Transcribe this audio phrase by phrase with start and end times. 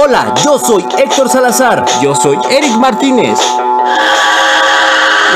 [0.00, 1.84] Hola, yo soy Héctor Salazar.
[2.00, 3.36] Yo soy Eric Martínez.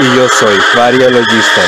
[0.01, 1.63] Y yo soy Mario Logista.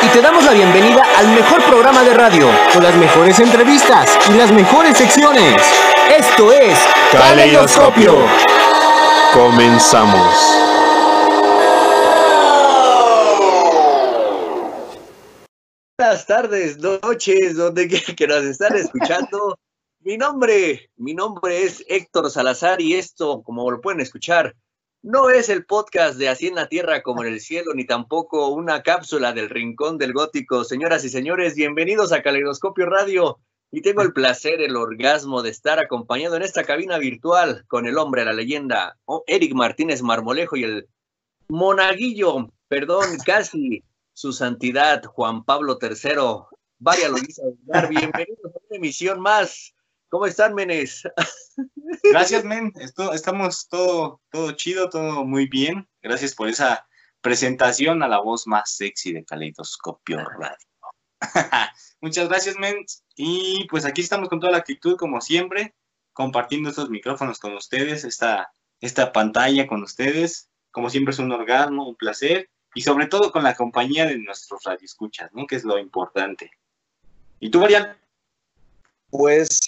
[0.00, 4.38] Y te damos la bienvenida al mejor programa de radio, con las mejores entrevistas y
[4.38, 5.60] las mejores secciones.
[6.18, 6.78] Esto es
[7.12, 8.16] Caleidoscopio.
[9.34, 10.34] Comenzamos.
[15.98, 19.58] Buenas tardes, noches, donde quiera que nos están escuchando.
[20.06, 24.54] Mi nombre, mi nombre es Héctor Salazar y esto, como lo pueden escuchar,
[25.02, 28.50] no es el podcast de Así en la Tierra como en el cielo, ni tampoco
[28.50, 30.62] una cápsula del Rincón del Gótico.
[30.62, 33.40] Señoras y señores, bienvenidos a Caleidoscopio Radio.
[33.72, 37.98] Y tengo el placer, el orgasmo de estar acompañado en esta cabina virtual con el
[37.98, 38.96] hombre, la leyenda,
[39.26, 40.88] Eric Martínez Marmolejo y el
[41.48, 43.82] monaguillo, perdón, casi
[44.12, 46.46] su santidad, Juan Pablo III.
[46.78, 47.42] Vaya Luisa,
[47.88, 49.72] bienvenidos a una emisión más
[50.08, 51.02] ¿Cómo están, menes?
[52.12, 52.72] Gracias, men.
[53.12, 55.88] estamos todo, todo chido, todo muy bien.
[56.00, 56.86] Gracias por esa
[57.20, 60.56] presentación a la voz más sexy de Caleidoscopio Radio.
[62.00, 62.84] Muchas gracias, men.
[63.16, 65.74] Y pues aquí estamos con toda la actitud, como siempre,
[66.12, 70.50] compartiendo estos micrófonos con ustedes, esta, esta pantalla con ustedes.
[70.70, 72.48] Como siempre es un orgasmo, un placer.
[72.74, 75.46] Y sobre todo con la compañía de nuestros radioescuchas, ¿no?
[75.46, 76.50] Que es lo importante.
[77.40, 77.96] ¿Y tú, Marian?
[79.10, 79.60] Pues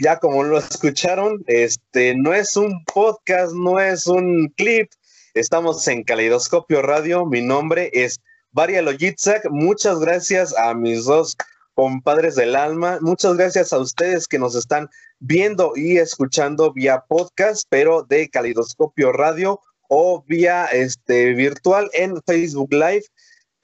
[0.00, 4.90] ya como lo escucharon, este no es un podcast, no es un clip.
[5.34, 7.26] Estamos en Caleidoscopio Radio.
[7.26, 8.20] Mi nombre es
[8.52, 9.50] Varia Lojitzak.
[9.50, 11.36] Muchas gracias a mis dos
[11.74, 12.98] compadres del alma.
[13.00, 14.88] Muchas gracias a ustedes que nos están
[15.18, 22.72] viendo y escuchando vía podcast, pero de Caleidoscopio Radio o vía este virtual en Facebook
[22.72, 23.04] Live.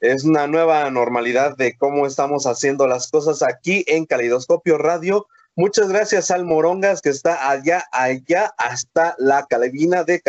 [0.03, 5.27] Es una nueva normalidad de cómo estamos haciendo las cosas aquí en Caleidoscopio Radio.
[5.55, 10.21] Muchas gracias al Morongas que está allá, allá hasta la calevina de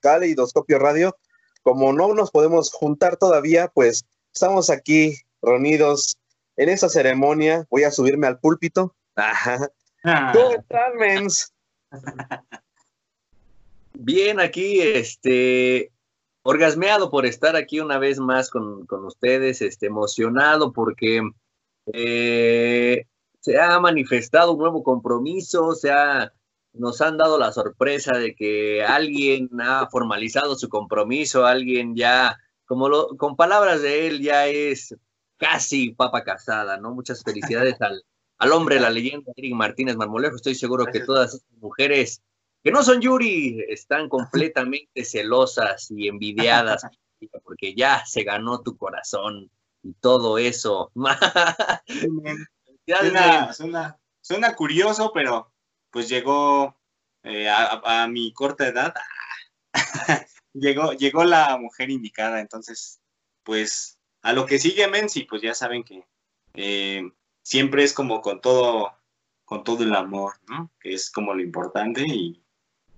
[0.00, 1.16] Caleidoscopio Radio.
[1.62, 6.18] Como no nos podemos juntar todavía, pues estamos aquí reunidos
[6.56, 7.64] en esa ceremonia.
[7.70, 8.92] Voy a subirme al púlpito.
[9.14, 9.68] Ah.
[10.98, 11.52] mens?
[13.92, 15.91] Bien, aquí, este,
[16.42, 21.22] orgasmeado por estar aquí una vez más con, ustedes, este, emocionado porque
[21.86, 23.06] eh,
[23.40, 26.32] se ha manifestado un nuevo compromiso, se ha,
[26.72, 32.88] nos han dado la sorpresa de que alguien ha formalizado su compromiso, alguien ya, como
[32.88, 34.96] lo, con palabras de él, ya es
[35.36, 36.94] casi papa casada, ¿no?
[36.94, 38.04] Muchas felicidades al,
[38.38, 40.36] al hombre, la leyenda, Eric Martínez Marmolejo.
[40.36, 42.22] Estoy seguro que todas estas mujeres
[42.62, 46.86] que no son Yuri, están completamente celosas y envidiadas
[47.44, 49.50] porque ya se ganó tu corazón
[49.82, 50.90] y todo eso.
[53.52, 55.52] suena, suena, curioso, pero
[55.90, 56.76] pues llegó
[57.24, 58.94] eh, a, mi corta edad,
[60.52, 63.00] llegó, llegó la mujer indicada, entonces
[63.42, 66.06] pues a lo que sigue Menzi, pues ya saben que
[66.54, 67.02] eh,
[67.42, 68.92] siempre es como con todo,
[69.44, 70.70] con todo el amor, ¿no?
[70.80, 72.42] Que es como lo importante y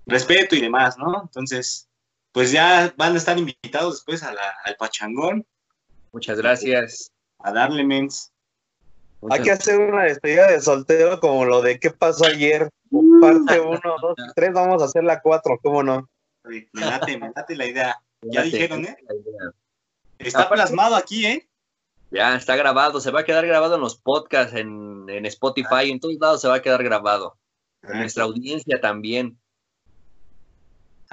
[0.06, 1.22] respeto y demás, ¿no?
[1.22, 1.88] Entonces,
[2.32, 5.46] pues ya van a estar invitados después a la, al Pachangón.
[6.12, 7.12] Muchas gracias.
[7.38, 8.32] A darle mens.
[9.30, 12.68] Hay que hacer una despedida de soltero como lo de qué pasó ayer.
[13.20, 16.08] Parte uno, dos, tres, vamos a hacer la cuatro, ¿cómo no?
[16.44, 17.98] me late, me late la idea.
[18.22, 18.96] Ya dijeron, ¿eh?
[20.18, 21.48] Está plasmado aquí, ¿eh?
[22.10, 25.98] Ya, está grabado, se va a quedar grabado en los podcasts, en, en Spotify, en
[25.98, 27.36] todos lados se va a quedar grabado.
[27.82, 29.38] En nuestra audiencia también.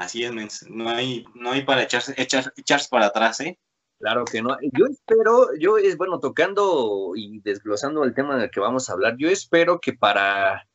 [0.01, 3.59] Así es, no hay, no hay para echarse, echar, echarse para atrás, ¿eh?
[3.99, 4.57] Claro que no.
[4.73, 9.15] Yo espero, yo es bueno, tocando y desglosando el tema del que vamos a hablar,
[9.19, 10.67] yo espero que para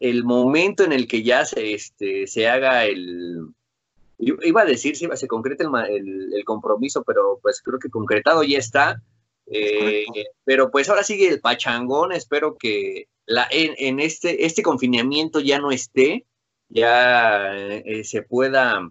[0.00, 3.46] el momento en el que ya se, este, se haga el,
[4.18, 8.58] iba a decir si se concreta el, el, compromiso, pero pues creo que concretado ya
[8.58, 9.00] está.
[9.46, 10.04] Eh,
[10.44, 15.58] pero pues ahora sigue el pachangón, espero que la, en, en, este, este confinamiento ya
[15.58, 16.26] no esté,
[16.68, 18.88] ya eh, se pueda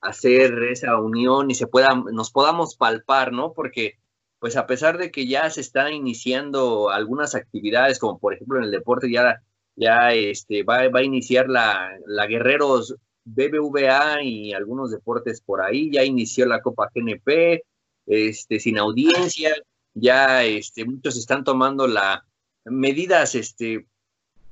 [0.00, 3.52] hacer esa unión y se pueda, nos podamos palpar, ¿no?
[3.52, 3.98] Porque,
[4.38, 8.64] pues a pesar de que ya se están iniciando algunas actividades, como por ejemplo en
[8.64, 9.42] el deporte, ya,
[9.76, 15.90] ya este, va, va a iniciar la, la Guerreros BBVA y algunos deportes por ahí,
[15.92, 17.62] ya inició la Copa GNP,
[18.06, 19.54] este, sin audiencia,
[19.94, 22.20] ya este, muchos están tomando las
[22.64, 23.86] medidas este,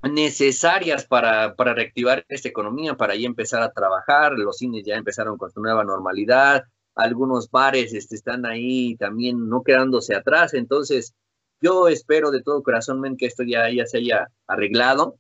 [0.03, 5.37] necesarias para, para, reactivar esta economía, para ya empezar a trabajar, los cines ya empezaron
[5.37, 6.65] con su nueva normalidad,
[6.95, 11.15] algunos bares este, están ahí también no quedándose atrás, entonces
[11.61, 15.17] yo espero de todo corazón que esto ya, ya se haya arreglado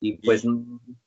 [0.00, 0.44] y pues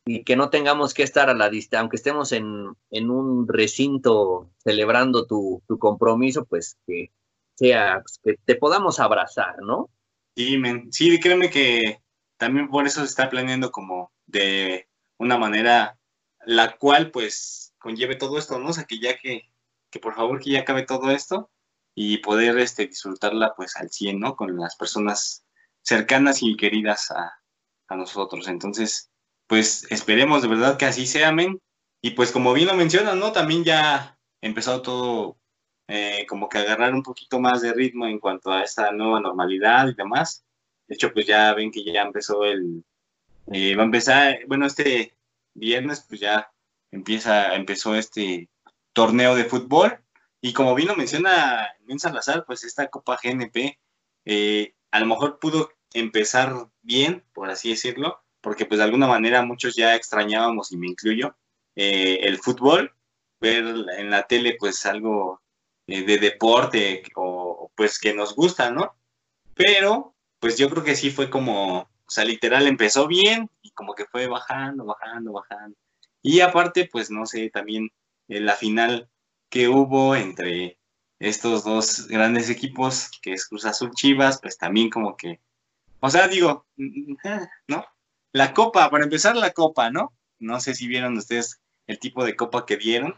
[0.06, 4.52] y que no tengamos que estar a la distancia, aunque estemos en, en, un recinto
[4.58, 7.12] celebrando tu, tu, compromiso, pues que
[7.56, 9.90] sea, pues, que te podamos abrazar, ¿no?
[10.36, 10.92] Sí, men.
[10.92, 12.03] sí, créeme que
[12.44, 15.98] también por eso se está planeando como de una manera
[16.45, 18.72] la cual pues conlleve todo esto, ¿no?
[18.72, 19.50] O sea, que ya que,
[19.90, 21.50] que por favor que ya acabe todo esto
[21.95, 24.36] y poder este, disfrutarla pues al 100, ¿no?
[24.36, 25.45] Con las personas
[25.84, 27.31] cercanas y queridas a,
[27.88, 28.50] a nosotros.
[28.50, 29.10] Entonces,
[29.48, 31.62] pues esperemos de verdad que así sea, men.
[32.01, 33.31] Y pues como bien lo mencionan, ¿no?
[33.31, 35.38] También ya empezó todo
[35.88, 39.88] eh, como que agarrar un poquito más de ritmo en cuanto a esta nueva normalidad
[39.88, 40.44] y demás.
[40.94, 42.84] De hecho, pues ya ven que ya empezó el,
[43.51, 45.16] eh, va a empezar, bueno, este
[45.56, 46.51] viernes pues ya
[46.92, 48.48] empieza, empezó este
[48.94, 49.98] torneo de fútbol
[50.40, 53.80] y como bien lo menciona en Salazar, pues esta Copa GNP
[54.25, 59.42] eh, a lo mejor pudo empezar bien, por así decirlo, porque pues de alguna manera
[59.42, 61.36] muchos ya extrañábamos, y me incluyo,
[61.75, 62.96] eh, el fútbol,
[63.42, 63.66] ver
[63.98, 65.42] en la tele pues algo
[65.88, 68.96] eh, de deporte o pues que nos gusta, ¿no?
[69.56, 70.12] Pero
[70.44, 74.04] pues yo creo que sí fue como, o sea, literal empezó bien y como que
[74.06, 75.78] fue bajando, bajando, bajando.
[76.22, 77.90] Y aparte, pues no sé, también
[78.28, 79.10] en la final
[79.50, 80.78] que hubo entre
[81.19, 85.40] estos dos grandes equipos, que es Cruz Azul Chivas, pues también como que
[86.06, 86.66] o sea, digo,
[87.69, 87.86] ¿no?
[88.34, 90.12] La copa, para empezar la copa, ¿no?
[90.38, 93.16] No sé si vieron ustedes el tipo de copa que dieron.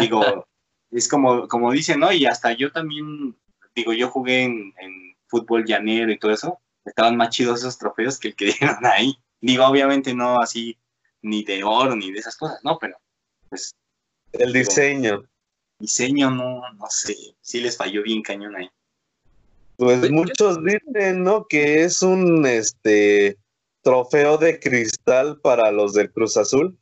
[0.00, 0.22] Digo,
[0.90, 2.10] es como, como dicen, ¿no?
[2.12, 3.36] Y hasta yo también,
[3.74, 6.60] digo, yo jugué en, fútbol llanero y todo eso.
[6.84, 9.16] Estaban más chidos esos trofeos que el que dieron ahí.
[9.40, 10.78] Digo, obviamente no así,
[11.22, 12.78] ni de oro, ni de esas cosas, ¿no?
[12.78, 12.96] Pero,
[13.48, 13.74] pues.
[14.32, 15.24] El diseño.
[15.78, 17.16] diseño, no, no sé.
[17.40, 18.68] Sí les falló bien cañón ahí.
[19.76, 21.46] Pues muchos dicen, ¿no?
[21.46, 23.38] Que es un este
[23.82, 26.78] trofeo de cristal para los del Cruz Azul.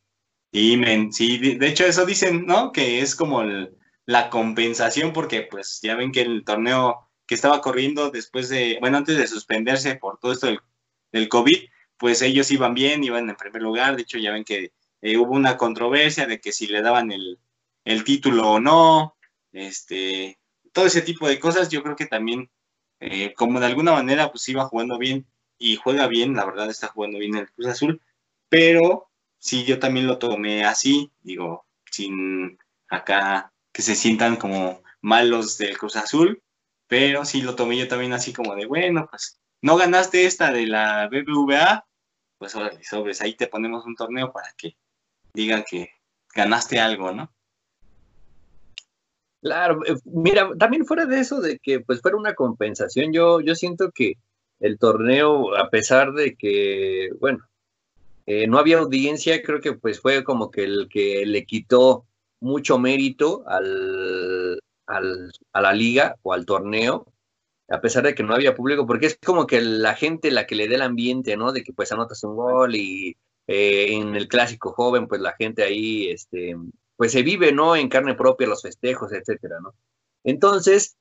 [0.51, 2.71] Sí, men, sí, de hecho eso dicen, ¿no?
[2.71, 3.43] Que es como
[4.05, 8.97] la compensación porque pues ya ven que el torneo que estaba corriendo después de, bueno,
[8.97, 10.47] antes de suspenderse por todo esto
[11.11, 14.73] del, COVID, pues ellos iban bien, iban en primer lugar, de hecho ya ven que
[15.01, 17.39] eh, hubo una controversia de que si le daban el,
[17.85, 19.15] el título o no,
[19.51, 20.39] este,
[20.71, 22.49] todo ese tipo de cosas, yo creo que también
[22.99, 25.27] eh, como de alguna manera pues iba jugando bien
[25.57, 28.01] y juega bien, la verdad está jugando bien el Cruz Azul,
[28.49, 35.57] pero sí yo también lo tomé así, digo, sin acá que se sientan como malos
[35.57, 36.41] del Cruz Azul,
[36.87, 40.67] pero sí lo tomé yo también así como de, bueno, pues no ganaste esta de
[40.67, 41.85] la BBVA,
[42.37, 44.75] pues órale, sobres, ahí te ponemos un torneo para que
[45.33, 45.89] digan que
[46.35, 47.31] ganaste algo, ¿no?
[49.41, 53.55] Claro, eh, mira, también fuera de eso, de que pues fuera una compensación, yo, yo
[53.55, 54.17] siento que
[54.59, 57.45] el torneo, a pesar de que, bueno,
[58.25, 62.05] eh, no había audiencia, creo que pues fue como que el que le quitó
[62.39, 64.42] mucho mérito al,
[64.87, 67.05] a la liga o al torneo,
[67.69, 70.55] a pesar de que no había público, porque es como que la gente la que
[70.55, 71.51] le dé el ambiente, ¿no?
[71.51, 73.15] De que pues anotas un gol y
[73.47, 76.55] eh, en el clásico joven, pues la gente ahí, este,
[76.95, 77.75] pues se vive, ¿no?
[77.75, 79.73] En carne propia los festejos, etcétera, ¿no?
[80.23, 80.95] Entonces,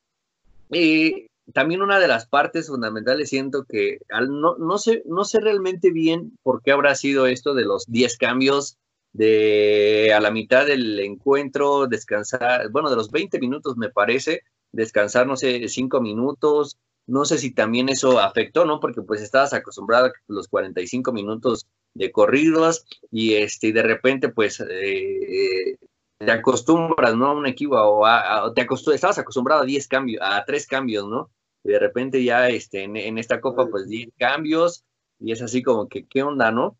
[0.70, 5.40] eh, también una de las partes fundamentales siento que al, no, no, sé, no sé
[5.40, 8.78] realmente bien por qué habrá sido esto de los 10 cambios
[9.12, 14.42] de a la mitad del encuentro, descansar, bueno, de los 20 minutos me parece,
[14.72, 18.80] descansar, no sé, 5 minutos, no sé si también eso afectó, ¿no?
[18.80, 24.60] Porque pues estabas acostumbrado a los 45 minutos de corridos y este de repente pues
[24.60, 25.76] eh,
[26.18, 30.44] te acostumbras no a un equipo o, a, te estabas acostumbrado a 10 cambios a
[30.44, 31.30] tres cambios no
[31.64, 34.84] y de repente ya este en, esta copa pues 10 cambios
[35.18, 36.78] y es así como que qué onda no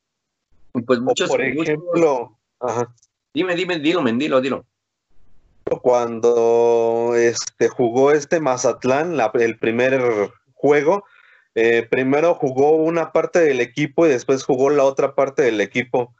[0.87, 2.38] pues muchos por ejemplo
[3.35, 4.67] dime dime dilo dilo dilo.
[5.81, 11.05] Cuando este jugó este Mazatlán el primer juego
[11.55, 16.14] eh, primero jugó una parte del equipo y después jugó la otra parte del equipo.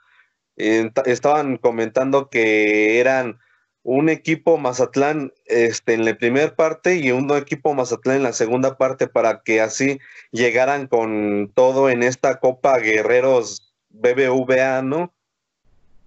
[0.57, 3.39] estaban comentando que eran
[3.83, 8.77] un equipo Mazatlán este, en la primera parte y un equipo Mazatlán en la segunda
[8.79, 9.99] parte para que así
[10.31, 15.13] llegaran con todo en esta Copa Guerreros BBVA, ¿no?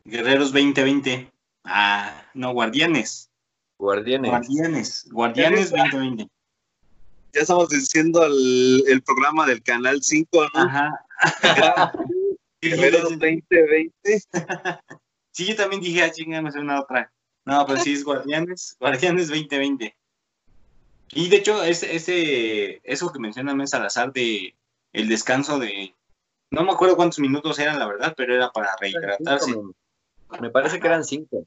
[0.04, 1.32] Guerreros 2020.
[1.64, 3.30] Ah, no, Guardianes.
[3.78, 4.30] Guardianes.
[4.32, 5.08] Guardianes.
[5.10, 6.30] Guardianes 2020
[7.36, 10.62] ya estamos diciendo el, programa del Canal 5, ¿no?
[10.62, 10.92] Ajá.
[12.62, 13.92] 2020.
[15.32, 17.12] Sí, yo también dije, ah, chinga, me una otra.
[17.44, 19.94] No, pero sí es Guardianes, Guardianes 2020.
[21.12, 24.56] Y de hecho, ese, ese, eso que menciona Men Salazar de
[24.94, 25.94] el descanso de,
[26.56, 29.54] no me acuerdo cuántos minutos eran, la verdad, pero era para rehidratarse.
[30.40, 31.46] Me parece que eran cinco.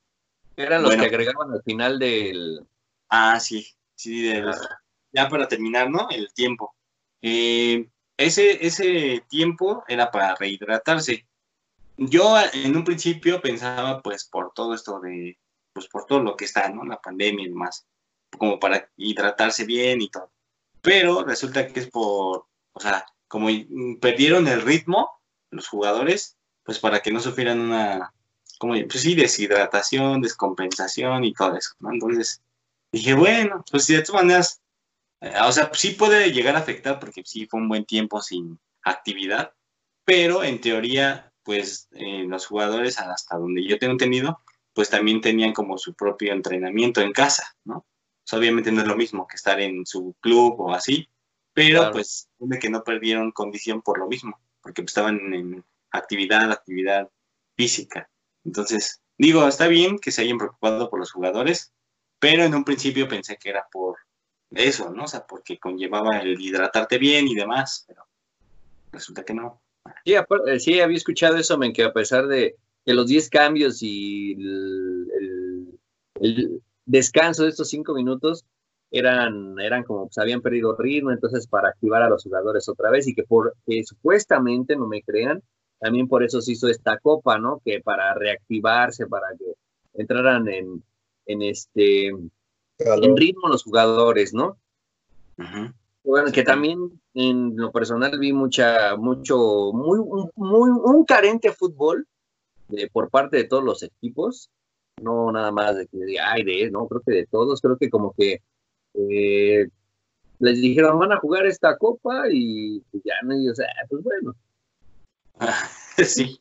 [0.55, 2.61] Eran los que agregaban al final del.
[3.09, 4.31] Ah, sí, sí,
[5.13, 6.09] ya para terminar, ¿no?
[6.11, 6.75] El tiempo.
[7.23, 7.89] Eh,
[8.19, 11.27] ese, ese tiempo era para rehidratarse.
[11.97, 15.39] Yo en un principio pensaba, pues, por todo esto de,
[15.73, 16.85] pues, por todo lo que está, ¿no?
[16.85, 17.87] La pandemia y demás,
[18.37, 20.31] como para hidratarse bien y todo.
[20.83, 23.49] Pero resulta que es por, o sea, como
[24.01, 25.19] perdieron el ritmo
[25.51, 28.13] los jugadores, pues para que no sufrieran una,
[28.59, 31.93] como, pues sí, deshidratación, descompensación y todo eso, ¿no?
[31.93, 32.43] Entonces
[32.93, 34.63] dije, bueno, pues de todas maneras,
[35.21, 38.59] eh, o sea, sí puede llegar a afectar porque sí fue un buen tiempo sin
[38.83, 39.53] actividad,
[40.05, 44.41] pero en teoría, pues eh, los jugadores, hasta donde yo tengo entendido,
[44.75, 47.87] pues también tenían como su propio entrenamiento en casa, ¿no?
[48.33, 51.09] obviamente no es lo mismo que estar en su club o así,
[51.59, 56.53] pero pues pues que no perdieron condición por lo mismo, porque pues, estaban en actividad,
[56.53, 57.11] actividad
[57.57, 58.09] física.
[58.45, 61.73] Entonces, digo, está bien que se hayan preocupado por los jugadores,
[62.21, 63.97] pero en un principio pensé que era por
[64.53, 65.05] eso, ¿no?
[65.05, 68.07] O sea, porque conllevaba el hidratarte bien y demás, pero
[68.93, 69.61] resulta que no.
[70.05, 73.83] Sí, eh, sí había escuchado eso, men, que a pesar de que los 10 cambios
[73.83, 74.33] y
[76.21, 78.47] el, descanso de estos 5 minutos
[78.91, 83.07] eran, eran como, pues habían perdido ritmo, entonces para activar a los jugadores otra vez
[83.07, 85.43] y que por que supuestamente, no me crean,
[85.79, 87.61] también por eso se hizo esta copa, ¿no?
[87.65, 89.55] Que para reactivarse, para que
[89.95, 90.83] entraran en,
[91.27, 94.57] en este en ritmo los jugadores, ¿no?
[96.05, 100.01] Bueno, que también en lo personal vi mucha, mucho, muy,
[100.37, 102.07] muy, un carente fútbol
[102.69, 104.51] de, por parte de todos los equipos,
[105.03, 108.41] no nada más de que, de, no, creo que de todos, creo que como que
[108.95, 109.69] eh,
[110.39, 114.35] les dijeron, van a jugar esta copa y, ya, no, y, o sea, pues bueno,
[116.05, 116.41] sí.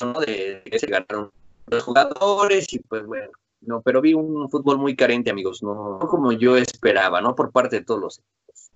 [0.00, 0.20] ¿no?
[0.20, 1.30] De que se ganaron
[1.66, 6.32] los jugadores y pues bueno, no, pero vi un fútbol muy carente, amigos, no, como
[6.32, 7.34] yo esperaba, ¿no?
[7.34, 8.70] Por parte de todos los equipos.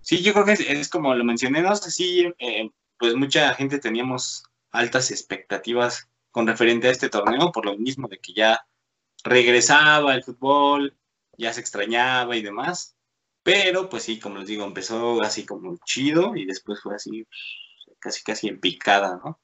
[0.00, 3.78] Sí, yo creo que es, como lo mencioné, no sé si, eh, pues mucha gente
[3.78, 8.66] teníamos altas expectativas con referente a este torneo, por lo mismo de que ya
[9.24, 10.96] regresaba el fútbol,
[11.38, 12.94] ya se extrañaba y demás.
[13.42, 17.26] Pero pues sí, como les digo, empezó así como chido y después fue así
[17.98, 19.38] casi casi en picada, ¿no?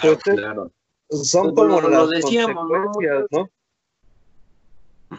[0.00, 0.70] Pues, claro.
[1.10, 3.50] Son como las consecuencias, ¿no?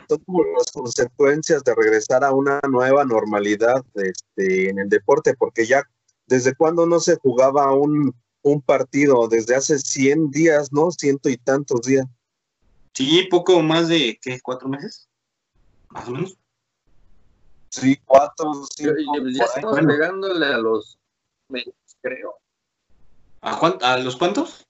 [0.08, 5.66] Son como las consecuencias de regresar a una nueva normalidad este, en el deporte, porque
[5.66, 5.84] ya
[6.28, 8.14] desde cuando no se jugaba un,
[8.46, 10.92] un partido, desde hace 100 días, ¿no?
[10.92, 12.06] Ciento y tantos días.
[12.94, 14.40] Sí, poco más de, ¿qué?
[14.40, 15.10] ¿Cuatro meses?
[15.90, 16.38] Más o menos.
[17.70, 18.94] Sí, cuatro, cinco.
[19.34, 20.98] ya estamos pegándole a los
[22.02, 22.36] creo.
[23.42, 24.66] ¿A, ¿A los cuántos?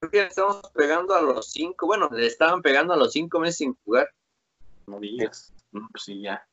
[0.00, 1.86] Creo que estamos pegando a los cinco.
[1.86, 4.10] Bueno, le estaban pegando a los cinco meses sin jugar.
[4.86, 5.52] No digas.
[5.70, 6.46] No, pues sí, ya.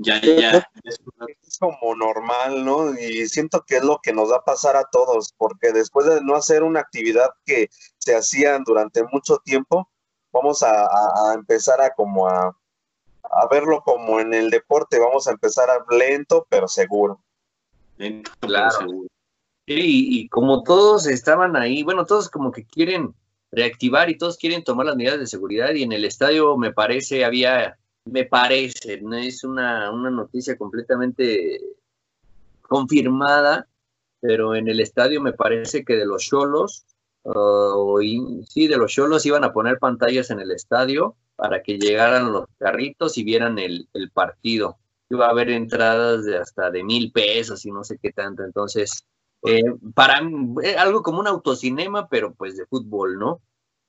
[0.00, 0.70] Ya, ya.
[0.84, 2.94] Es como normal, ¿no?
[2.94, 6.22] Y siento que es lo que nos va a pasar a todos, porque después de
[6.22, 9.90] no hacer una actividad que se hacían durante mucho tiempo,
[10.32, 12.56] vamos a, empezar a como a,
[13.50, 17.20] verlo como en el deporte, vamos a empezar a lento pero seguro.
[17.96, 19.08] Lento pero seguro.
[19.66, 23.14] Y, y como todos estaban ahí, bueno, todos como que quieren
[23.50, 27.24] reactivar y todos quieren tomar las medidas de seguridad y en el estadio me parece
[27.24, 27.78] había
[28.10, 31.60] me parece, no es una, noticia completamente
[32.62, 33.68] confirmada,
[34.20, 36.86] pero en el estadio me parece que de los Cholos,
[38.48, 42.46] sí, de los Cholos iban a poner pantallas en el estadio para que llegaran los
[42.58, 44.78] carritos y vieran el, partido.
[45.10, 48.42] Iba a haber entradas de hasta de mil pesos y no sé qué tanto.
[48.42, 49.04] Entonces,
[49.44, 49.62] eh,
[49.94, 50.20] para
[50.62, 53.40] eh, algo como un autocinema, pero pues de fútbol, ¿no?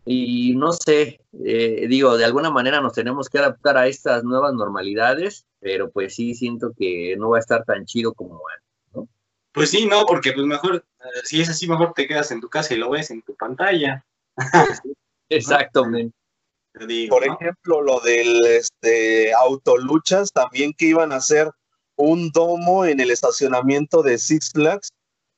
[0.06, 4.54] Y no sé, eh, digo, de alguna manera nos tenemos que adaptar a estas nuevas
[4.54, 9.08] normalidades, pero pues sí siento que no va a estar tan chido como antes, ¿no?
[9.52, 12.50] Pues sí, no, porque pues mejor, eh, si es así, mejor te quedas en tu
[12.50, 14.04] casa y lo ves en tu pantalla.
[15.30, 16.16] Exactamente.
[17.10, 21.52] Por ejemplo, lo del este, autoluchas, también que iban a hacer
[21.96, 24.90] un domo en el estacionamiento de Six Flags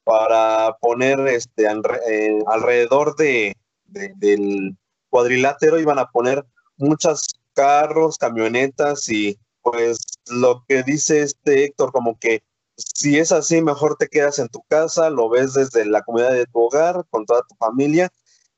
[0.04, 3.56] para poner este, eh, alrededor de,
[3.92, 4.78] del
[5.10, 6.46] cuadrilátero iban a poner
[6.78, 12.44] muchos carros, camionetas y pues lo que dice este Héctor, como que
[12.76, 16.46] si es así, mejor te quedas en tu casa, lo ves desde la comodidad de
[16.46, 18.10] tu hogar, con toda tu familia.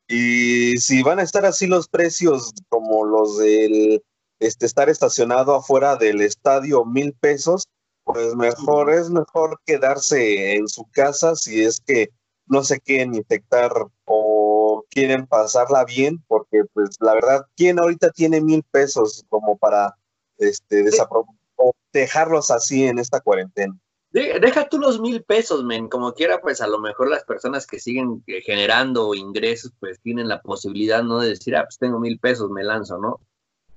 [0.08, 4.02] Y si van a estar así los precios como los del
[4.38, 7.64] este, estar estacionado afuera del estadio mil pesos,
[8.04, 12.10] pues mejor es mejor quedarse en su casa si es que
[12.46, 13.72] no se quieren infectar
[14.04, 14.33] o
[14.94, 19.94] quieren pasarla bien, porque pues la verdad, ¿quién ahorita tiene mil pesos como para
[20.38, 20.84] este,
[21.56, 23.76] o dejarlos así en esta cuarentena?
[24.12, 27.80] Deja tú los mil pesos, men, como quiera, pues a lo mejor las personas que
[27.80, 31.18] siguen eh, generando ingresos, pues tienen la posibilidad, ¿no?
[31.18, 33.18] De decir, ah, pues tengo mil pesos, me lanzo, ¿no?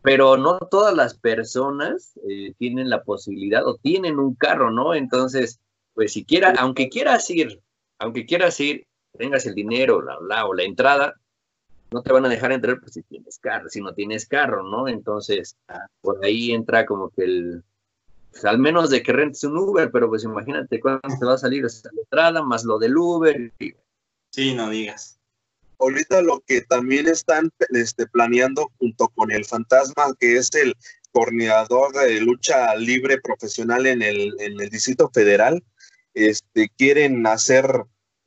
[0.04, 4.94] Pero no todas las personas eh, tienen la posibilidad o tienen un carro, ¿no?
[4.94, 5.60] Entonces,
[5.96, 7.60] pues si quiera, aunque quieras ir,
[7.98, 8.86] aunque quieras ir,
[9.18, 11.16] tengas el dinero, la, la, o la entrada,
[11.92, 14.88] no te van a dejar entrar pues, si tienes carro, si no tienes carro, ¿no?
[14.88, 15.56] Entonces,
[16.02, 17.64] por ahí entra como que el,
[18.32, 21.38] pues, al menos de que rentes un Uber, pero pues imagínate cuánto te va a
[21.38, 23.52] salir esa entrada, más lo del Uber.
[24.32, 25.20] Sí, no digas.
[25.80, 30.76] Ahorita lo que también están este, planeando junto con el Fantasma, que es el
[31.12, 35.64] coordinador de lucha libre profesional en el, en el Distrito Federal,
[36.14, 37.66] este, quieren hacer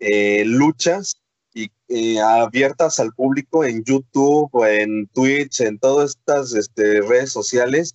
[0.00, 1.20] eh, luchas
[1.54, 7.32] y, eh, abiertas al público en YouTube, o en Twitch, en todas estas este, redes
[7.32, 7.94] sociales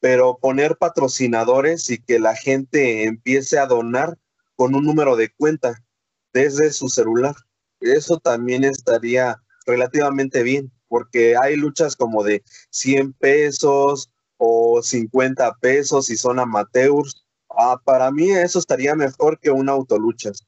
[0.00, 4.18] pero poner patrocinadores y que la gente empiece a donar
[4.56, 5.84] con un número de cuenta
[6.32, 7.34] desde su celular.
[7.80, 16.10] Eso también estaría relativamente bien, porque hay luchas como de 100 pesos o 50 pesos
[16.10, 17.26] y son amateurs.
[17.50, 20.46] Ah, para mí eso estaría mejor que una autoluchas.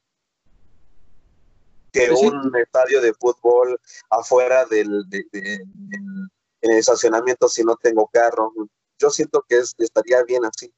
[1.93, 3.79] Que un estadio de fútbol
[4.11, 5.05] afuera del,
[6.61, 8.53] estacionamiento si no tengo carro
[9.03, 10.73] yo siento que estaría bien así.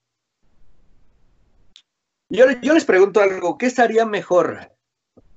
[2.31, 4.73] Yo, les pregunto algo, ¿qué estaría mejor?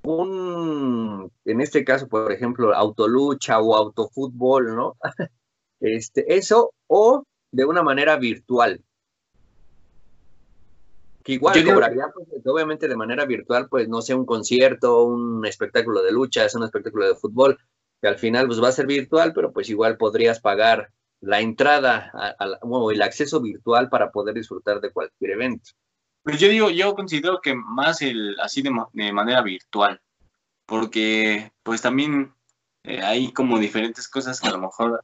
[0.03, 4.97] Un, en este caso, por ejemplo, autolucha o autofútbol, ¿no?
[5.79, 8.83] Este, eso o de una manera virtual.
[11.27, 16.01] Que igual cobraría, pues, obviamente de manera virtual, pues no sea un concierto, un espectáculo
[16.01, 17.59] de lucha, es un espectáculo de fútbol,
[18.01, 22.13] que al final pues va a ser virtual, pero pues igual podrías pagar la entrada
[22.61, 25.71] o el acceso virtual para poder disfrutar de cualquier evento.
[26.23, 28.71] Pues yo digo, yo considero que más el así de,
[29.11, 29.99] manera virtual,
[30.65, 32.33] porque pues también
[32.83, 35.03] eh, hay como diferentes cosas que a lo mejor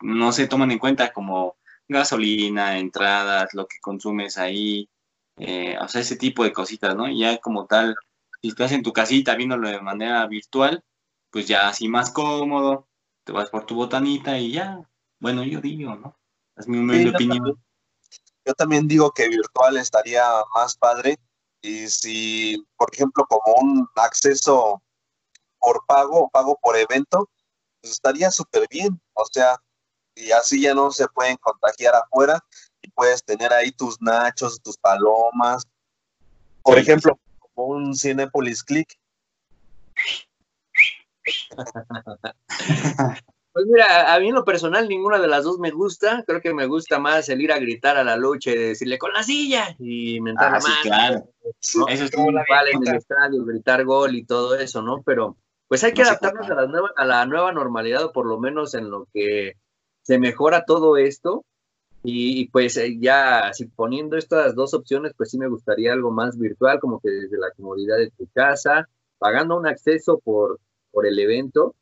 [0.00, 4.88] no se toman en cuenta como gasolina, entradas, lo que consumes ahí,
[5.36, 7.08] eh, o sea, ese tipo de cositas, ¿no?
[7.08, 7.94] Ya como tal,
[8.40, 10.82] si estás en tu casita viéndolo de manera virtual,
[11.30, 12.88] pues ya así más cómodo,
[13.24, 14.80] te vas por tu botanita y ya,
[15.18, 16.16] bueno, yo digo, ¿no?
[16.56, 17.60] Es mi humilde opinión.
[18.44, 21.18] yo también digo que virtual estaría más padre.
[21.62, 24.82] Y si, por ejemplo, como un acceso
[25.58, 27.30] por pago o pago por evento,
[27.80, 29.00] pues estaría súper bien.
[29.14, 29.58] O sea,
[30.14, 32.38] y así ya no se pueden contagiar afuera
[32.84, 35.66] y puedes tener ahí tus nachos, tus palomas.
[36.62, 38.98] Por ejemplo, como un Cinepolis Click.
[43.54, 46.24] Pues mira, a mí en lo personal ninguna de las dos me gusta.
[46.26, 49.12] Creo que me gusta más el ir a gritar a la lucha y decirle con
[49.12, 51.28] la silla y mentar ah, sí, claro.
[51.44, 55.02] Eso es como la vale en el estadio, gritar gol y todo eso, ¿no?
[55.02, 55.36] Pero
[55.68, 58.74] pues hay que adaptarnos a la, nueva, a la nueva normalidad, o por lo menos
[58.74, 59.52] en lo que
[60.02, 61.44] se mejora todo esto.
[62.04, 66.38] Y pues eh, ya, si poniendo estas dos opciones, pues sí me gustaría algo más
[66.38, 68.88] virtual, como que desde la comodidad de tu casa,
[69.18, 70.60] pagando un acceso por,
[70.92, 71.74] por el evento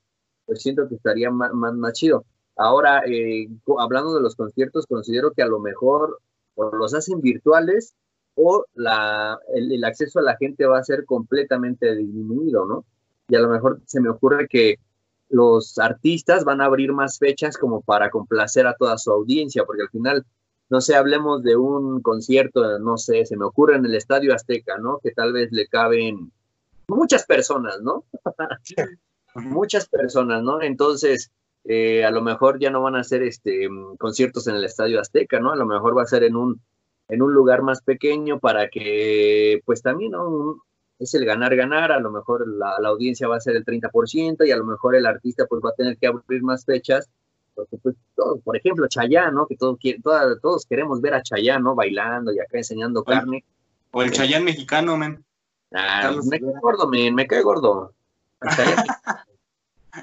[0.46, 2.24] pues siento que estaría más, más, chido.
[2.56, 6.20] Ahora, eh, hablando de los conciertos, considero que a lo mejor
[6.54, 7.94] o los hacen virtuales
[8.35, 12.85] o la, el, acceso a la gente va a ser completamente disminuido, ¿no?
[13.28, 14.78] Y a lo mejor se me ocurre que
[15.33, 19.83] los artistas van a abrir más fechas como para complacer a toda su audiencia, porque
[19.83, 20.27] al final,
[20.68, 24.77] no sé, hablemos de un concierto, no sé, se me ocurre en el Estadio Azteca,
[24.77, 25.01] ¿no?
[25.03, 26.31] Que tal vez le caben
[26.87, 28.05] muchas personas, ¿no?
[29.35, 30.61] muchas personas, ¿no?
[30.61, 31.31] Entonces,
[31.64, 35.40] eh, a lo mejor ya no van a hacer este, conciertos en el Estadio Azteca,
[35.40, 35.51] ¿no?
[35.53, 36.61] A lo mejor va a ser en un,
[37.09, 40.62] en un lugar más pequeño para que, pues también, ¿no?
[41.04, 44.56] Es el ganar-ganar, a lo mejor la, audiencia va a ser el 30% y a
[44.56, 47.08] lo mejor el artista pues va a tener que abrir más fechas,
[47.54, 49.46] porque pues todos, por ejemplo, Chayán, ¿no?
[49.46, 49.78] Que todos,
[50.40, 51.74] todos queremos ver a Chayán, ¿no?
[51.74, 53.44] Bailando y acá enseñando carne.
[53.90, 55.24] O el Chayán mexicano, men.
[55.72, 57.92] Ah, me cae gordo, men, me cae gordo.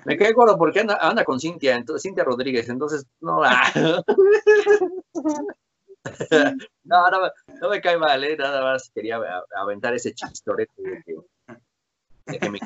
[0.05, 3.63] Me cae gordo porque anda, anda con Cintia, entonces, Cintia Rodríguez, entonces, no, ah.
[6.83, 8.35] no, no, no, me cae mal, ¿eh?
[8.37, 9.19] nada más quería
[9.55, 12.59] aventar ese chistorete de que,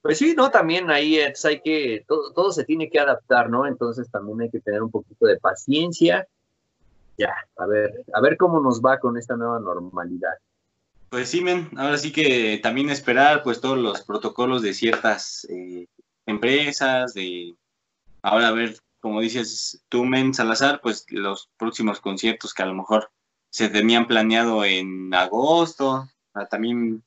[0.00, 0.50] Pues sí, ¿no?
[0.50, 3.66] También ahí es, hay que, todo, todo se tiene que adaptar, ¿no?
[3.66, 6.26] Entonces también hay que tener un poquito de paciencia.
[7.18, 10.34] Ya, a ver, a ver cómo nos va con esta nueva normalidad.
[11.12, 15.86] Pues sí, men, ahora sí que también esperar pues todos los protocolos de ciertas eh,
[16.24, 17.54] empresas, de
[18.22, 22.74] ahora a ver, como dices tú, men, Salazar, pues los próximos conciertos que a lo
[22.74, 23.10] mejor
[23.50, 26.08] se tenían planeado en agosto,
[26.48, 27.02] también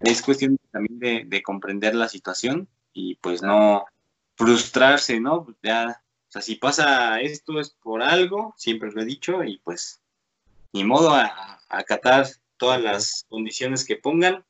[0.00, 3.86] es cuestión también de, comprender la situación y pues no
[4.36, 5.46] frustrarse, ¿no?
[5.62, 10.02] Ya, o sea, si pasa esto es por algo, siempre lo he dicho, y pues
[10.74, 12.26] ni modo a, a acatar
[12.58, 14.44] todas las condiciones que pongan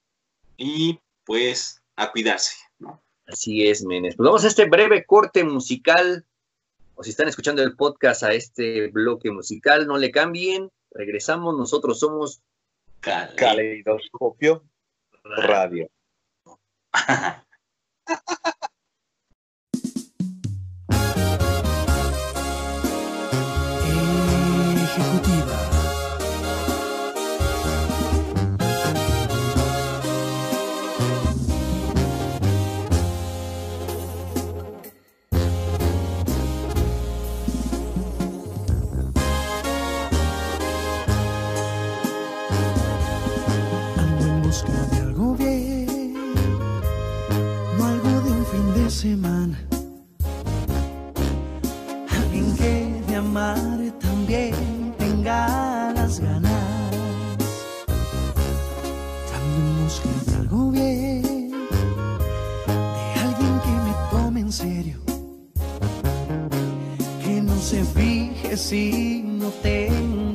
[0.57, 3.01] y pues a cuidarse, ¿no?
[3.27, 4.17] Así es, menes.
[4.17, 6.27] Pues vamos a este breve corte musical.
[7.01, 10.71] O si están escuchando el podcast a este bloque musical, no le cambien.
[10.91, 12.43] Regresamos, nosotros somos
[13.01, 14.63] Caleidoscopio
[15.25, 15.89] Radio.
[49.01, 49.59] semana.
[52.11, 56.93] Alguien que de amar también tenga las ganas.
[59.37, 61.51] Ando en busca de algo bien,
[62.61, 64.99] de alguien que me tome en serio.
[67.25, 70.30] Que no se fije si no tengo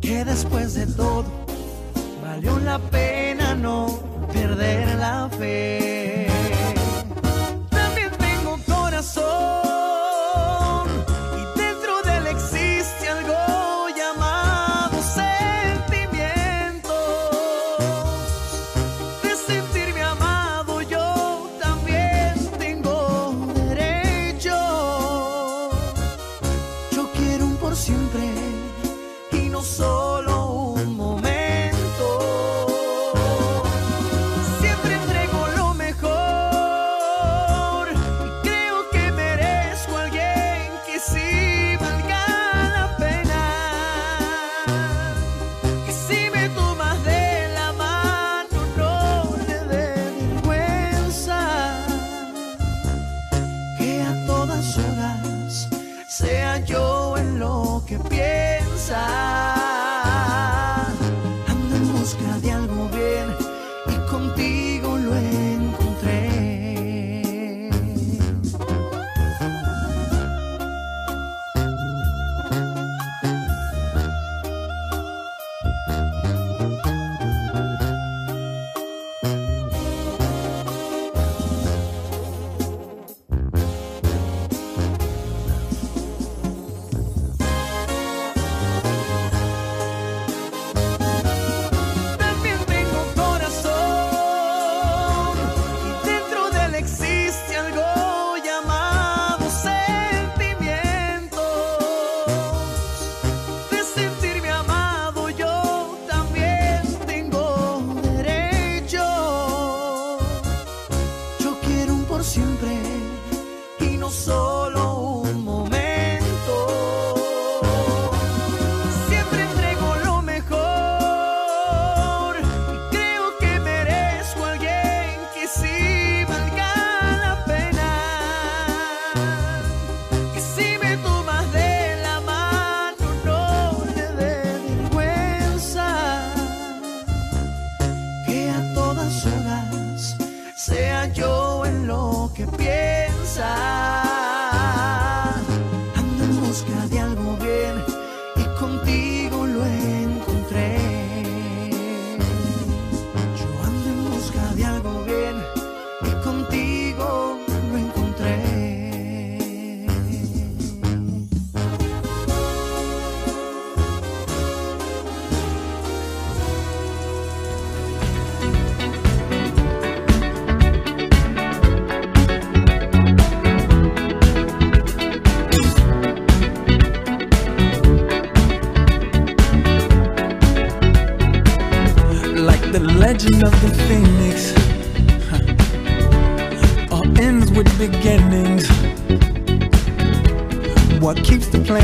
[0.00, 1.26] que después de todo
[2.22, 4.00] valió la pena no
[4.32, 6.07] perder la fe.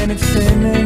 [0.04, 0.83] and it's spinning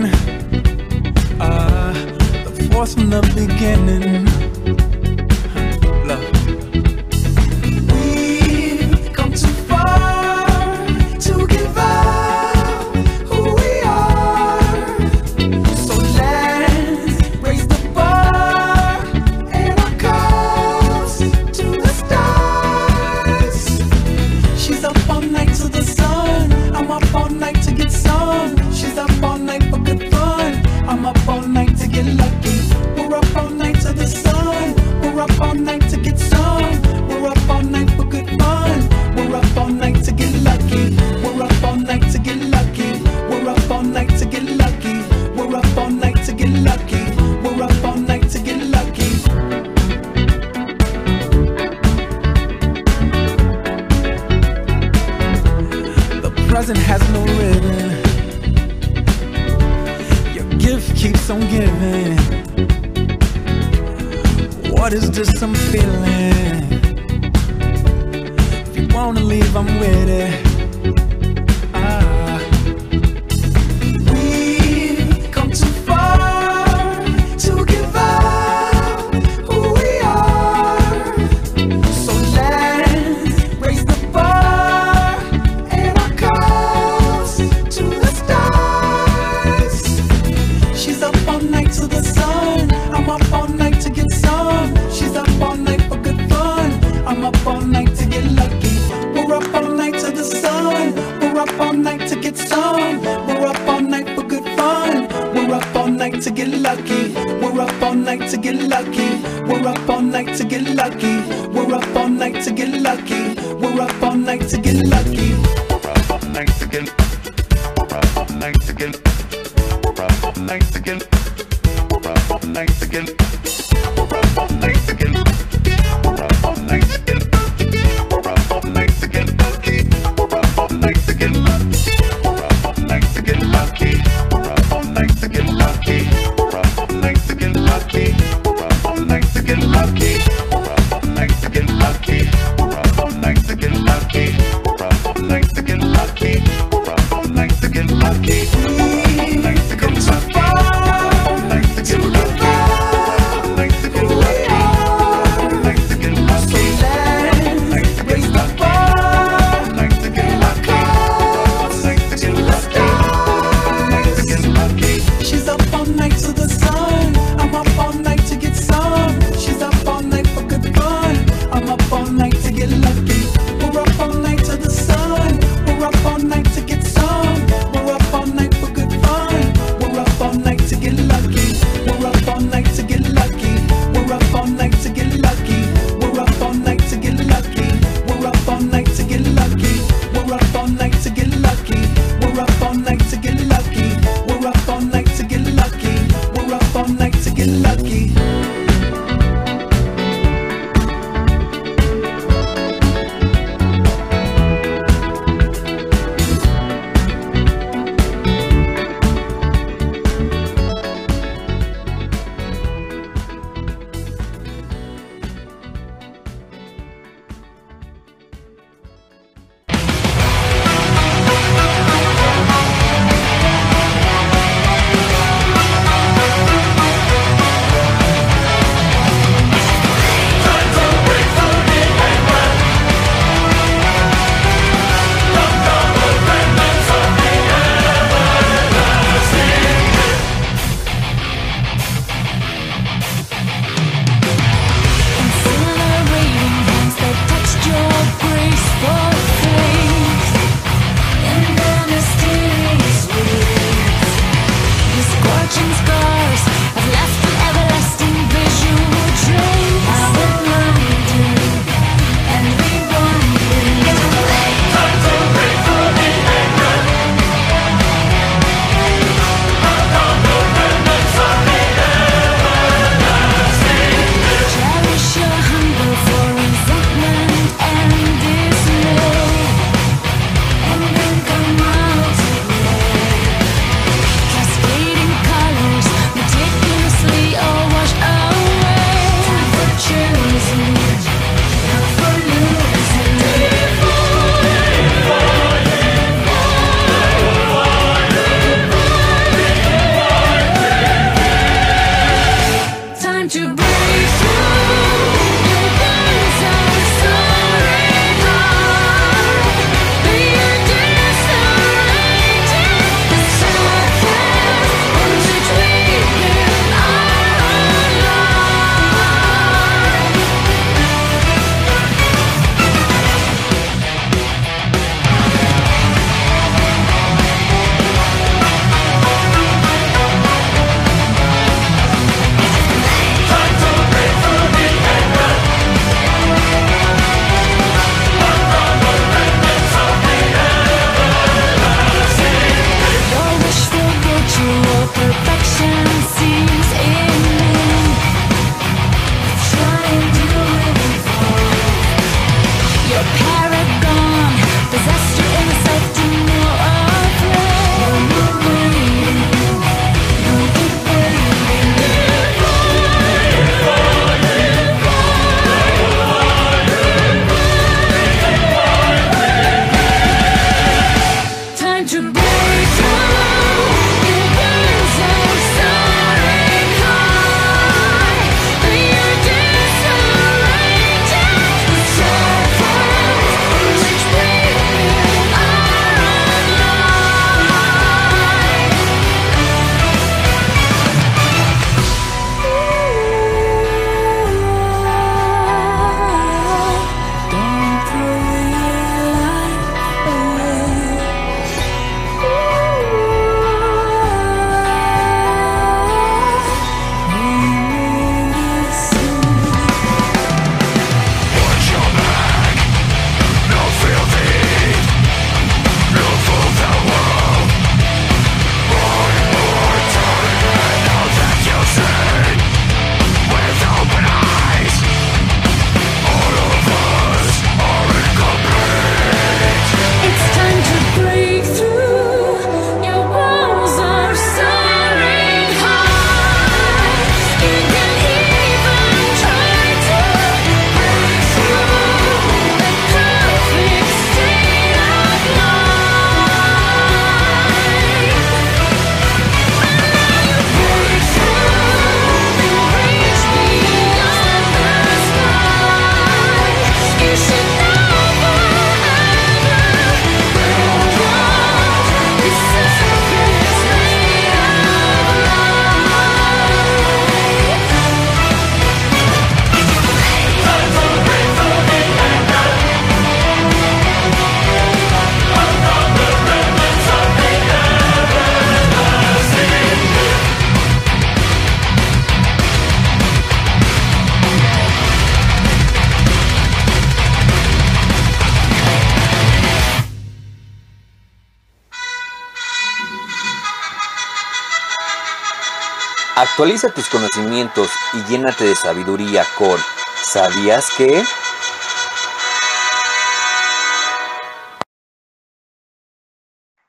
[496.38, 499.59] Actualiza tus conocimientos y llénate de sabiduría con
[500.05, 501.03] ¿Sabías que?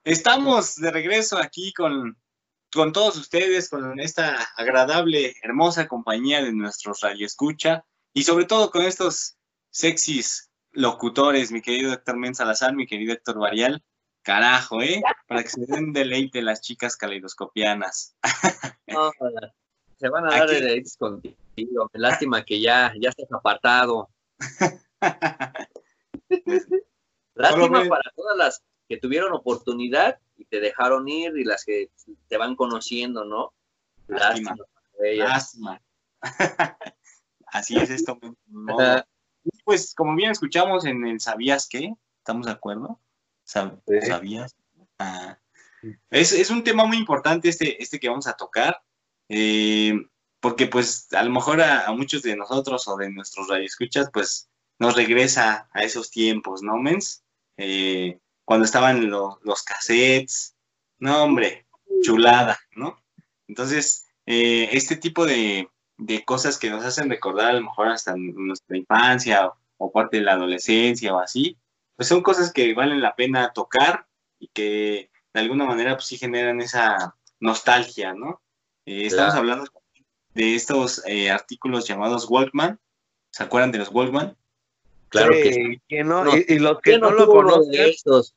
[0.04, 2.18] Estamos de regreso aquí con,
[2.74, 8.82] con todos ustedes, con esta agradable, hermosa compañía de nuestros radioescucha y sobre todo con
[8.82, 9.38] estos
[9.70, 13.84] sexys locutores, mi querido Héctor Men Salazar, mi querido Héctor Varial.
[14.24, 15.02] Carajo, ¿eh?
[15.28, 18.16] Para que se den deleite las chicas caleidoscopianas.
[18.90, 19.12] No,
[20.00, 21.90] se van a dar deleites contigo.
[21.94, 24.10] Lástima que ya, ya estás apartado.
[27.36, 31.90] Lástima para todas las que tuvieron oportunidad y te dejaron ir y las que
[32.28, 33.54] te van conociendo, ¿no?
[34.08, 34.52] Lástima.
[34.52, 35.30] Lástima para ellas.
[35.30, 35.82] Lástima.
[37.48, 38.18] Así es esto.
[38.48, 39.04] modo.
[39.66, 41.94] Pues como bien escuchamos en el ¿Sabías qué?
[42.20, 43.00] ¿Estamos de acuerdo?
[43.46, 43.82] Sab-.
[44.06, 44.56] ¿Sabías?
[44.98, 45.38] Ah.
[46.10, 48.82] Es, es un tema muy importante este, este que vamos a tocar,
[49.30, 49.94] eh,
[50.40, 54.50] porque pues a lo mejor a, muchos de nosotros o de nuestros radioescuchas pues
[54.80, 57.24] nos regresa a esos tiempos, ¿no, mens?
[57.58, 60.56] Eh, cuando estaban lo- los cassettes,
[61.00, 61.68] no hombre,
[62.04, 62.98] chulada, ¿no?
[63.48, 68.16] Entonces, eh, este tipo de, de cosas que nos hacen recordar a lo mejor hasta
[68.16, 71.58] nuestra infancia o, o parte de la adolescencia o así,
[71.96, 74.08] pues son cosas que valen la pena tocar
[74.40, 78.42] y que de alguna manera pues sí generan esa nostalgia, ¿no?
[78.90, 79.40] Eh, estamos Claro.
[79.40, 79.72] hablando
[80.34, 82.80] de estos eh, artículos llamados Walkman,
[83.32, 84.36] ¿se acuerdan de los Walkman?
[85.10, 85.82] Claro Sí, que sí.
[85.88, 86.24] ¿quién no?
[86.24, 86.36] No.
[86.36, 88.36] Y, y los que ¿Quién no lo conozcan, de estos?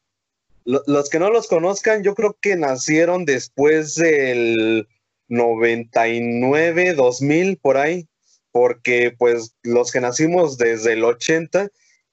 [0.67, 4.87] lo- los que no los conozcan, yo creo que nacieron después del
[5.29, 8.07] 99, 2000, por ahí,
[8.51, 11.69] porque pues los que nacimos desde el 80,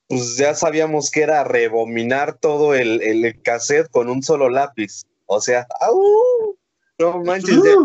[0.08, 5.04] pues ya sabíamos que era rebominar todo el, el cassette con un solo lápiz.
[5.26, 6.58] O sea, ¡au!
[6.98, 7.76] No manches, ya,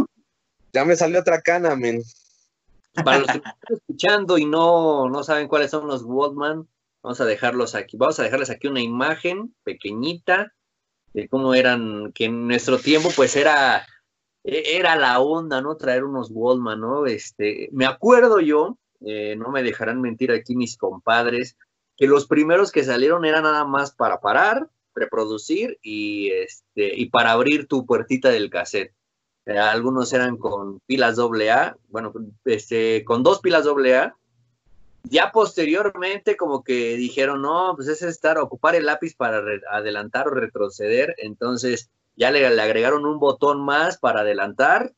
[0.74, 2.02] ya me salió otra cana, men.
[3.04, 6.68] Para los que están escuchando y no, no saben cuáles son los Walkman,
[7.02, 7.96] vamos a dejarlos aquí.
[7.96, 10.52] Vamos a dejarles aquí una imagen pequeñita
[11.12, 13.86] de cómo eran, que en nuestro tiempo pues era,
[14.42, 15.76] e- era la onda, ¿no?
[15.76, 17.06] Traer unos Walkman, ¿no?
[17.06, 21.56] Este, me acuerdo yo, eh, no me dejarán mentir aquí mis compadres,
[21.96, 27.32] que los primeros que salieron eran nada más para parar, reproducir y, este, y para
[27.32, 28.92] abrir tu puertita del cassette.
[29.46, 32.12] Eh, algunos eran con pilas AA, bueno,
[32.44, 34.14] este, con dos pilas AA.
[35.04, 40.30] Ya posteriormente como que dijeron, no, pues es estar, ocupar el lápiz para adelantar o
[40.30, 41.14] retroceder.
[41.18, 44.92] Entonces ya le, agregaron un botón más para adelantar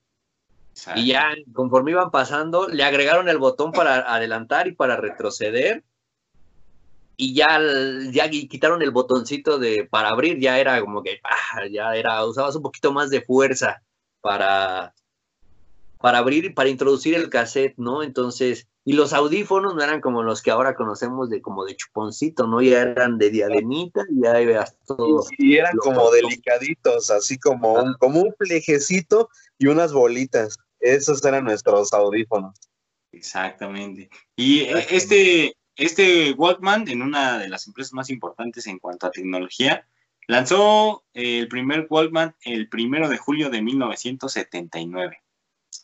[0.95, 5.83] y ya conforme iban pasando, le agregaron el botón para adelantar y para retroceder.
[7.17, 7.59] Y ya,
[8.13, 12.25] ya qui- quitaron el botoncito de para abrir, ya era como que, ah, ya era,
[12.27, 13.83] usabas un poquito más de fuerza
[14.27, 14.93] para,
[15.99, 18.03] para abrir y para introducir el cassette, ¿no?
[18.03, 22.49] Entonces, y los audífonos no eran como los que ahora conocemos de como de chuponcito,
[22.49, 22.61] ¿no?
[22.61, 25.25] Ya eran de diademita, y ya veas todo.
[25.39, 30.59] Y eran como delicaditos, así como un, como un plejecito y unas bolitas.
[30.81, 32.59] Esos eran nuestros audífonos.
[33.13, 34.11] Exactamente.
[34.35, 39.13] Y eh, este, este Walkman, en una de las empresas más importantes en cuanto a
[39.13, 39.87] tecnología,
[40.27, 45.19] lanzó eh, el primer Walkman el primero de julio de 1979.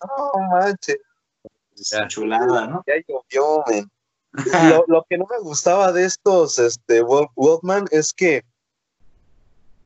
[0.05, 0.99] No manches,
[1.75, 2.09] Ya.
[2.09, 2.85] Chulada, ¿no?
[2.87, 3.65] ya llovió.
[4.69, 8.45] Lo, lo que no me gustaba de estos este, Wal- Walkman es que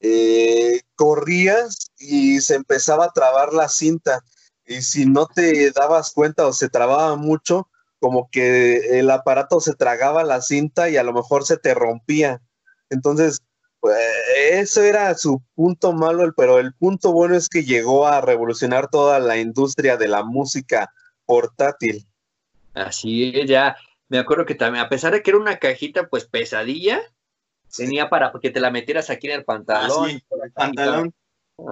[0.00, 4.22] eh, corrías y se empezaba a trabar la cinta.
[4.66, 9.74] Y si no te dabas cuenta o se trababa mucho, como que el aparato se
[9.74, 12.40] tragaba la cinta y a lo mejor se te rompía.
[12.90, 13.40] Entonces,
[13.86, 13.98] pues,
[14.50, 19.20] eso era su punto malo, pero el punto bueno es que llegó a revolucionar toda
[19.20, 20.92] la industria de la música
[21.24, 22.04] portátil.
[22.74, 23.76] Así es, ya.
[24.08, 27.00] Me acuerdo que también, a pesar de que era una cajita, pues pesadilla,
[27.76, 30.06] tenía para que te la metieras aquí en el pantalón.
[30.06, 31.14] Ah, sí, pantalón.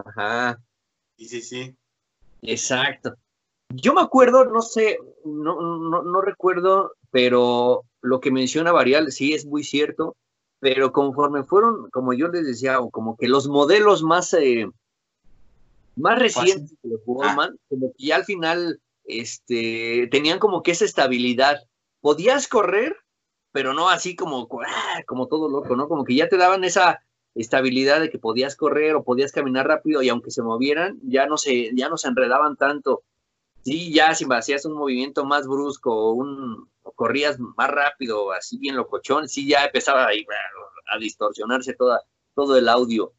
[0.07, 0.61] Ajá,
[1.17, 1.77] Sí, sí, sí.
[2.43, 3.17] exacto.
[3.71, 9.35] Yo me acuerdo, no sé, no, no, no recuerdo, pero lo que menciona Varial sí
[9.35, 10.15] es muy cierto,
[10.65, 14.67] pero conforme fueron, como yo les decía, o como que los modelos más, eh,
[15.95, 20.87] más recientes de los Walkman, como que ya al final este, tenían como que esa
[20.87, 21.59] estabilidad.
[22.01, 22.97] Podías correr,
[23.53, 25.87] pero no así como, ah, como todo loco, ¿no?
[25.87, 27.03] Como que ya te daban esa
[27.35, 31.37] estabilidad de que podías correr o podías caminar rápido y aunque se movieran, ya no
[31.37, 33.03] se, ya no se enredaban tanto.
[33.61, 38.59] Sí, ya si hacías un movimiento más brusco o, un, o corrías más rápido, así
[38.59, 40.25] bien locochón, sí ya empezaba ahí
[40.87, 42.01] a distorsionarse toda,
[42.35, 43.13] todo el audio.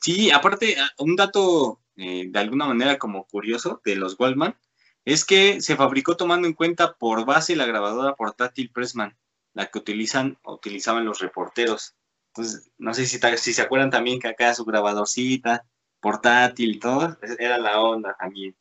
[0.00, 4.56] Sí, aparte, a- un dato eh, de alguna manera como curioso de los Wallman
[5.04, 9.16] es que se fabricó tomando en cuenta por base la grabadora portátil Pressman,
[9.52, 11.94] la que utilizan, utilizaban los reporteros.
[12.28, 15.66] Entonces, no sé si, si se acuerdan también que acá su grabadorcita,
[16.00, 18.56] portátil y todo, era la onda también.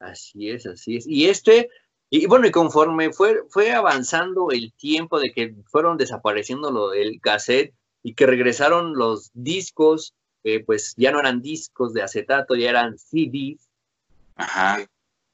[0.00, 1.06] Así es, así es.
[1.06, 1.70] Y este,
[2.14, 7.22] y bueno, y conforme fue, fue avanzando el tiempo de que fueron desapareciendo lo, el
[7.22, 10.12] cassette y que regresaron los discos,
[10.44, 13.66] eh, pues ya no eran discos de acetato, ya eran CDs.
[14.36, 14.86] Ajá.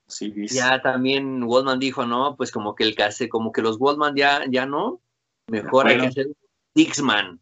[0.07, 0.55] Sí, dice.
[0.55, 4.45] Ya también Wallman dijo, no, pues como que el cassette, como que los Wallman ya,
[4.49, 5.01] ya no,
[5.49, 6.29] mejor hay que hacer
[6.77, 7.41] Dixman.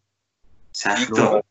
[0.70, 1.44] Exacto.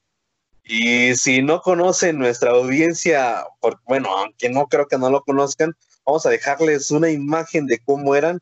[0.63, 5.75] Y si no conocen nuestra audiencia, por- bueno, aunque no creo que no lo conozcan,
[6.05, 8.39] vamos a dejarles una imagen de cómo eran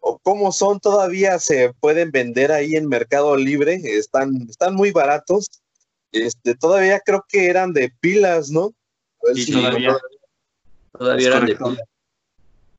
[0.00, 5.46] o cómo son todavía se pueden vender ahí en Mercado Libre, están, están muy baratos.
[6.10, 8.72] Este, todavía creo que eran de pilas, ¿no?
[9.22, 9.96] A ver Sí, si- todavía.
[10.98, 11.64] Eran de correcto.
[11.70, 11.84] pila.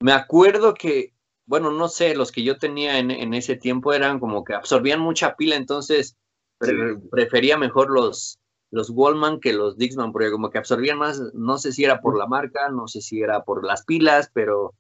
[0.01, 1.14] Me acuerdo que,
[1.45, 4.99] bueno, no sé, los que yo tenía en, en ese tiempo eran como que absorbían
[4.99, 6.16] mucha pila, entonces
[6.57, 8.39] pre- prefería mejor los,
[8.72, 12.17] los Wallman que los Dixman, porque como que absorbían más, no sé si era por
[12.17, 14.74] la marca, no sé si era por las pilas, pero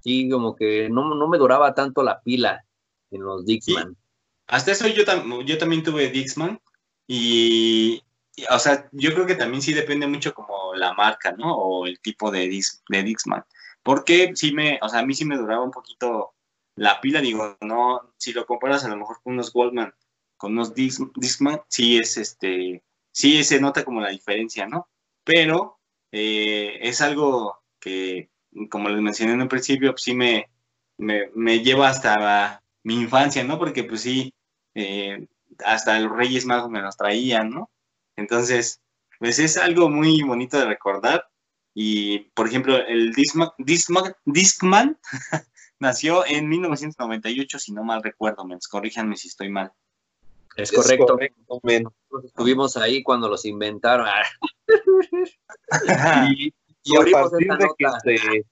[0.00, 2.64] sí, como que no, no me duraba tanto la pila
[3.10, 3.96] en los Dixman.
[4.48, 6.60] Hasta eso yo, tam- yo también tuve Dixman
[7.06, 8.02] y,
[8.36, 11.54] y, o sea, yo creo que también sí depende mucho como la marca, ¿no?
[11.56, 13.44] O el tipo de, Dix- de Dixman.
[13.82, 16.34] Porque sí me, o sea, a mí sí me duraba un poquito
[16.76, 19.94] la pila, digo, no, si lo comparas a lo mejor con unos Goldman,
[20.36, 22.82] con unos Dix- Dixman, sí es este,
[23.16, 24.88] sí se nota como la diferencia, ¿no?
[25.24, 25.78] Pero
[26.12, 28.30] eh, es algo que,
[28.70, 30.50] como les mencioné en un principio, pues sí me,
[30.98, 33.58] me, me lleva hasta mi infancia, ¿no?
[33.58, 34.34] Porque pues sí,
[34.74, 35.26] eh,
[35.64, 37.70] hasta los Reyes Magos me los traían, ¿no?
[38.16, 38.82] Entonces,
[39.18, 41.26] pues es algo muy bonito de recordar.
[41.74, 44.98] Y, por ejemplo, el Discman, Discman, Discman
[45.80, 49.72] nació en 1998, si no mal recuerdo, mens, corríjanme si estoy mal.
[50.56, 51.18] Es Es correcto.
[52.24, 54.06] Estuvimos ahí cuando los inventaron.
[56.28, 56.54] Y, y
[56.84, 58.00] Y a abrimos partir esta de que nota.
[58.00, 58.44] se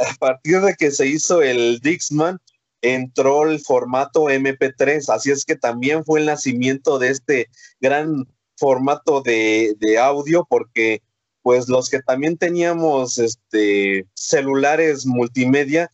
[0.00, 2.38] a partir de que se hizo el Dixman
[2.82, 7.48] entró el formato MP3, así es que también fue el nacimiento de este
[7.80, 8.26] gran
[8.56, 11.02] formato de, de audio porque
[11.42, 15.90] pues los que también teníamos este celulares multimedia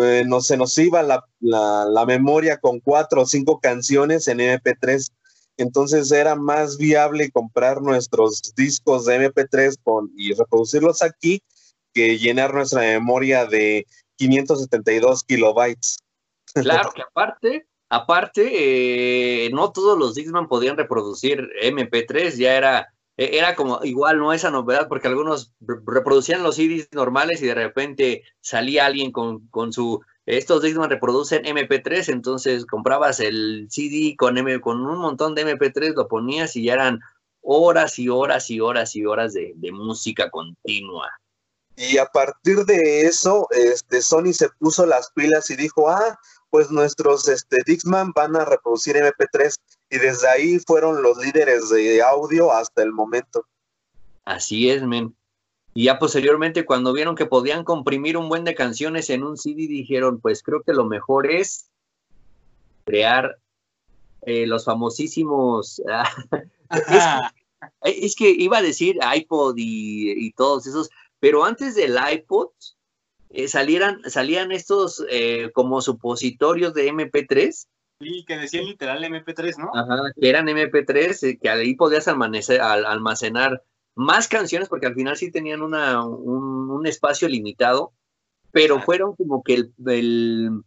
[0.00, 5.10] eh, no, se nos iba la, la, memoria con cuatro o cinco canciones en MP3
[5.56, 11.42] entonces era más viable comprar nuestros discos de MP3 con, y reproducirlos aquí
[11.92, 13.86] que llenar nuestra memoria de
[14.16, 15.98] 572 kilobytes.
[16.54, 22.94] Claro que aparte, aparte, eh, no todos los Dixman podían reproducir MP3, ya era,
[23.32, 27.54] era como igual, no esa novedad, porque algunos re- reproducían los CDs normales y de
[27.54, 34.38] repente salía alguien con, con su, estos Dixman reproducen MP3, entonces comprabas el CD con,
[34.38, 37.00] M, con un montón de MP3, lo ponías y ya eran
[37.40, 41.10] horas y horas y horas y horas de, de música continua.
[41.76, 46.18] Y a partir de eso, este, Sony se puso las pilas y dijo, ah,
[46.50, 49.54] pues nuestros este, Dixman van a reproducir MP3
[49.92, 53.44] y desde ahí fueron los líderes de audio hasta el momento.
[54.24, 55.14] Así es, men.
[55.74, 59.66] Y ya posteriormente, cuando vieron que podían comprimir un buen de canciones en un CD,
[59.68, 61.68] dijeron, pues creo que lo mejor es
[62.84, 63.36] crear
[64.22, 65.82] eh, los famosísimos...
[67.82, 70.88] es que iba a decir iPod y, y todos esos,
[71.20, 72.48] pero antes del iPod
[73.28, 77.66] eh, salieran, salían estos eh, como supositorios de MP3
[78.02, 79.70] Sí, que decían literal MP3, ¿no?
[79.74, 83.62] Ajá, que eran MP3, eh, que ahí podías almacenar, al- almacenar
[83.94, 87.92] más canciones, porque al final sí tenían una, un, un espacio limitado,
[88.50, 90.62] pero fueron como que el, el,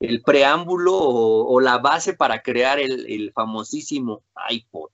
[0.00, 4.90] el preámbulo o, o la base para crear el, el famosísimo iPod.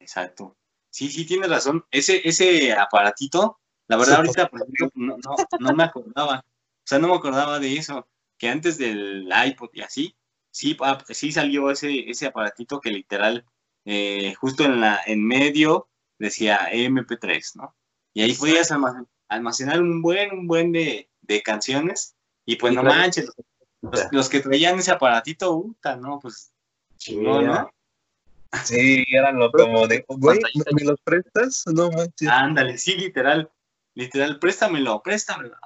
[0.00, 0.56] Exacto.
[0.90, 1.84] Sí, sí, tienes razón.
[1.90, 3.58] Ese, ese aparatito,
[3.88, 6.38] la verdad, Sí, ahorita por ejemplo, no, no, no me acordaba.
[6.40, 8.06] O sea, no me acordaba de eso.
[8.38, 10.16] Que antes del iPod y así,
[10.54, 13.44] sí, ah, sí salió ese, ese aparatito que literal,
[13.84, 15.88] eh, justo en la, en medio,
[16.18, 17.74] decía MP3, ¿no?
[18.14, 22.14] Y ahí podías almacenar, almacenar un buen, un buen de, de canciones.
[22.46, 22.96] Y pues Sí, no claro.
[23.00, 23.30] manches,
[23.82, 26.20] los, los que traían ese aparatito, puta, ¿no?
[26.20, 26.52] Pues
[26.96, 27.70] chingón, ¿no?
[28.64, 30.38] Sí, eran lo como de, güey.
[30.72, 31.64] ¿me los prestas?
[31.66, 32.28] No manches.
[32.28, 33.50] Ándale, sí, literal.
[33.94, 35.56] Literal, préstamelo, préstamelo.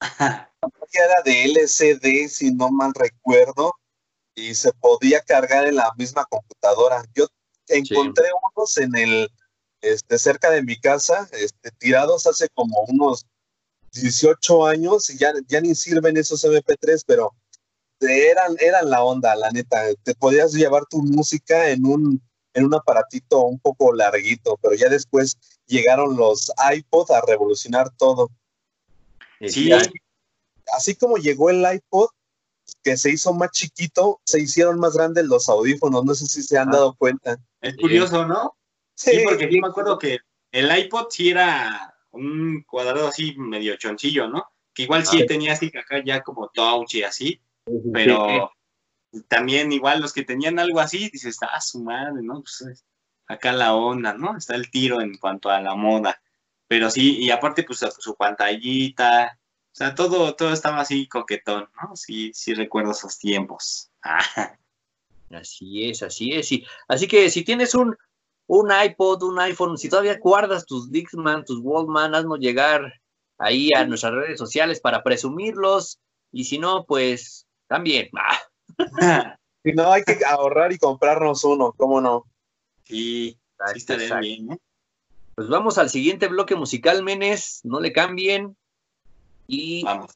[0.00, 3.76] era de LCD, si no mal recuerdo,
[4.34, 7.04] y se podía cargar en la misma computadora.
[7.14, 7.26] Yo
[7.68, 9.30] encontré unos en el
[9.80, 13.26] este, cerca de mi casa, este, tirados hace como unos
[13.92, 17.34] 18 años y ya, ya ni sirven esos MP3, pero
[18.00, 19.82] eran, eran la onda, la neta.
[20.02, 22.22] Te podías llevar tu música en un,
[22.54, 28.30] en un aparatito un poco larguito, pero ya después llegaron los iPod a revolucionar todo.
[29.46, 29.70] Sí,
[30.72, 32.10] Así como llegó el iPod,
[32.82, 36.04] que se hizo más chiquito, se hicieron más grandes los audífonos.
[36.04, 36.72] No sé si se han Ah.
[36.72, 37.38] dado cuenta.
[37.60, 38.56] es curioso, ¿no?
[38.94, 40.18] Sí, porque sí me acuerdo que
[40.52, 44.44] el iPod sí era un cuadrado así medio choncillo, ¿no?
[44.74, 45.26] Que igual sí Ah.
[45.26, 47.40] tenía así acá ya como touch y así,
[47.92, 48.50] pero
[49.28, 52.40] también igual los que tenían algo así, dices, ah, su madre, ¿no?
[52.42, 52.84] Pues es
[53.26, 54.36] acá la onda, ¿no?
[54.36, 56.20] Está el tiro en cuanto a la moda.
[56.66, 59.38] Pero sí, y aparte, pues su pantallita,
[59.72, 61.94] o sea, todo, todo estaba así coquetón, ¿no?
[61.96, 63.90] Sí, sí recuerdo esos tiempos.
[64.02, 64.20] Ah,
[65.30, 66.50] Así es, así es.
[66.50, 67.96] Y, así que si tienes un,
[68.48, 73.00] un iPod, un iPhone, si todavía guardas tus Dixman, tus Walkman, haznos llegar
[73.38, 76.00] ahí a nuestras redes sociales para presumirlos.
[76.32, 78.10] Y si no, pues también.
[78.18, 78.40] Ah,
[79.62, 82.24] Si no, hay que ahorrar y comprarnos uno, ¿cómo no?
[82.84, 83.38] sí,
[83.72, 84.26] sí estaría exacto.
[84.26, 84.58] bien, ¿eh?
[85.34, 87.60] Pues vamos al siguiente bloque musical, Menes.
[87.62, 88.56] No le cambien.
[89.50, 90.12] Y Vamos.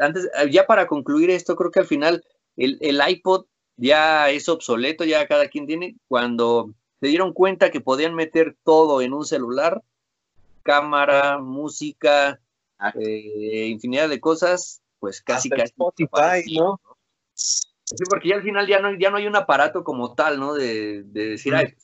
[0.00, 2.24] antes, ya para concluir esto, creo que al final
[2.56, 3.44] el, el iPod
[3.76, 5.96] ya es obsoleto, ya cada quien tiene.
[6.08, 6.70] Cuando
[7.00, 9.82] se dieron cuenta que podían meter todo en un celular,
[10.62, 12.40] cámara, música,
[12.80, 12.92] Ah.
[12.96, 15.70] eh, infinidad de cosas, pues casi Hasta casi.
[15.72, 16.80] Spotify, ¿no?
[17.34, 20.54] Sí, porque ya al final ya no, ya no hay un aparato como tal, ¿no?
[20.54, 21.74] De, de decir, "Ay,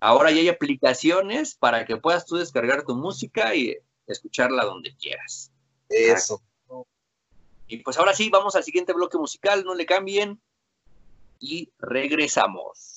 [0.00, 3.76] ahora ya hay aplicaciones para que puedas tú descargar tu música y
[4.08, 5.51] escucharla donde quieras.
[5.92, 6.42] Eso.
[7.66, 10.40] Y pues ahora sí, vamos al siguiente bloque musical, no le cambien.
[11.38, 12.91] Y regresamos.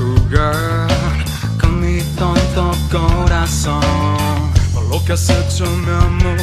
[0.00, 0.88] Jugar
[1.60, 2.72] con mi tonto
[4.90, 6.40] lo que has hecho, mi amor,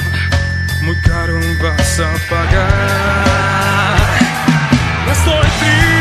[0.84, 3.98] muy caro vas a pagar.
[5.06, 5.97] No estoy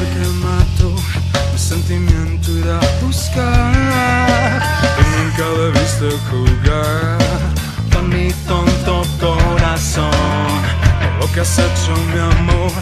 [0.00, 0.94] mujer que mató
[1.52, 4.62] mi sentimiento irá a buscar.
[4.96, 7.18] Tú nunca debiste jugar
[7.92, 10.10] con mi tonto corazón.
[11.20, 12.72] Lo que has hecho, mi amor,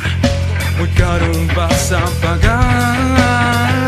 [0.78, 3.87] muy caro vas a pagar.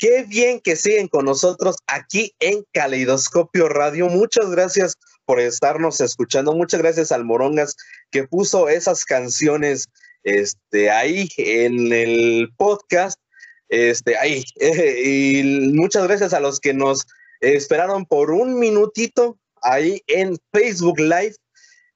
[0.00, 4.08] Qué bien que siguen con nosotros aquí en Caleidoscopio Radio.
[4.08, 4.94] Muchas gracias
[5.26, 6.54] por estarnos escuchando.
[6.54, 7.76] Muchas gracias al Morongas
[8.10, 9.90] que puso esas canciones
[10.22, 13.20] este, ahí en el podcast.
[13.68, 14.42] Este, ahí.
[15.04, 17.06] y muchas gracias a los que nos
[17.40, 21.36] esperaron por un minutito ahí en Facebook Live.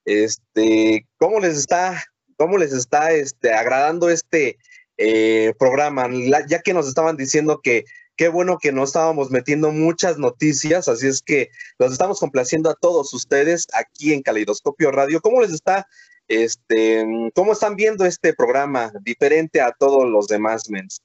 [0.05, 2.03] Este, ¿cómo les está,
[2.37, 4.59] cómo les está este, agradando este
[4.97, 6.07] eh, programa?
[6.07, 7.85] La- ya que nos estaban diciendo que
[8.15, 12.75] qué bueno que no estábamos metiendo muchas noticias, así es que los estamos complaciendo a
[12.75, 15.19] todos ustedes aquí en Caleidoscopio Radio.
[15.21, 15.87] ¿Cómo les está?
[16.27, 21.01] Este, ¿cómo están viendo este programa diferente a todos los demás, mens?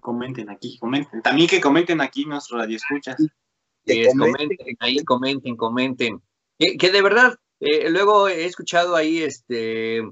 [0.00, 1.22] Comenten aquí, comenten.
[1.22, 3.16] También que comenten aquí nuestro radio escuchas.
[3.86, 4.48] Que Es, comenten.
[4.48, 6.22] comenten ahí, comenten, comenten.
[6.58, 10.02] Que, que de verdad, eh, luego he escuchado ahí este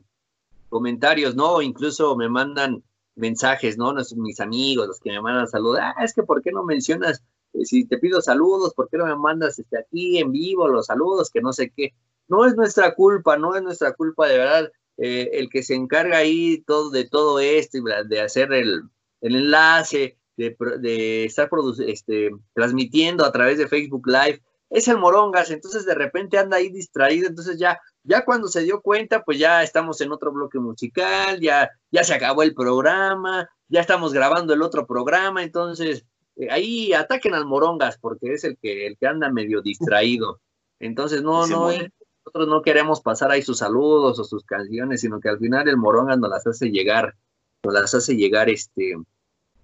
[0.68, 1.60] comentarios, ¿no?
[1.62, 2.82] Incluso me mandan
[3.18, 3.94] mensajes, ¿no?
[4.16, 5.80] Mis amigos, los que me mandan saludos.
[5.82, 7.22] Ah, es que ¿por qué no mencionas?
[7.54, 10.86] eh, si te pido saludos, ¿por qué no me mandas este, aquí en vivo los
[10.86, 11.30] saludos?
[11.30, 11.94] Que no sé qué.
[12.28, 14.72] No es nuestra culpa, no es nuestra culpa, de verdad.
[14.98, 18.82] Eh, el que se encarga ahí todo, de todo esto, de hacer el,
[19.20, 21.48] el enlace, de, de estar
[21.86, 26.68] este, transmitiendo a través de Facebook Live, es el Morongas, entonces de repente anda ahí
[26.68, 31.38] distraído, entonces ya, ya cuando se dio cuenta, pues ya estamos en otro bloque musical,
[31.40, 36.06] ya, ya se acabó el programa, ya estamos grabando el otro programa, entonces
[36.36, 40.40] eh, ahí ataquen al Morongas porque es el que, el que anda medio distraído.
[40.80, 41.92] Entonces no, no, eh,
[42.24, 45.76] nosotros no queremos pasar ahí sus saludos o sus canciones, sino que al final el
[45.76, 47.14] Morongas nos las hace llegar,
[47.62, 48.96] nos las hace llegar este,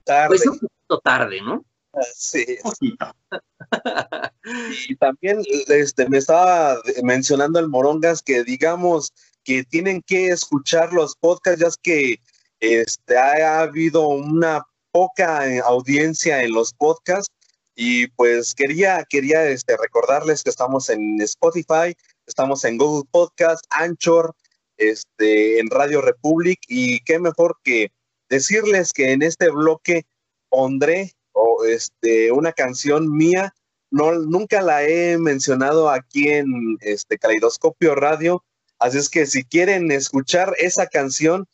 [0.04, 0.28] Tarde.
[0.28, 1.64] pues un poquito tarde, ¿no?
[2.14, 2.58] Sí.
[2.62, 3.14] Un poquito.
[4.88, 11.16] Y también este, me estaba mencionando el Morongas que digamos que tienen que escuchar los
[11.16, 12.20] podcasts, ya es que
[12.60, 17.28] este, ha habido una poca audiencia en los podcasts.
[17.76, 24.34] Y pues quería, quería este, recordarles que estamos en Spotify, estamos en Google Podcast, Anchor,
[24.76, 27.90] este, en Radio Republic y qué mejor que
[28.28, 30.06] decirles que en este bloque
[30.48, 33.54] pondré o, este, una canción mía.
[33.90, 38.42] No, nunca la he mencionado aquí en este Caleidoscopio Radio,
[38.78, 41.46] así es que si quieren escuchar esa canción,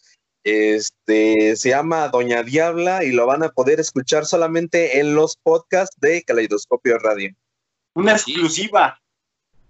[0.42, 5.96] este se llama Doña Diabla y lo van a poder escuchar solamente en los podcasts
[6.00, 7.34] de Caleidoscopio Radio.
[7.94, 8.98] Una exclusiva.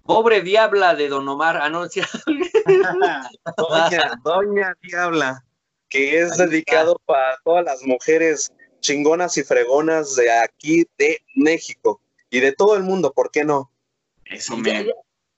[0.04, 1.58] Pobre diabla de Don Omar.
[1.60, 2.00] Ah, no, sí.
[3.56, 5.44] Doña, Doña Diabla,
[5.88, 12.00] que es dedicado para todas las mujeres chingonas y fregonas de aquí de México
[12.30, 13.70] y de todo el mundo, ¿por qué no?
[14.24, 14.92] Eso, Ya, ya-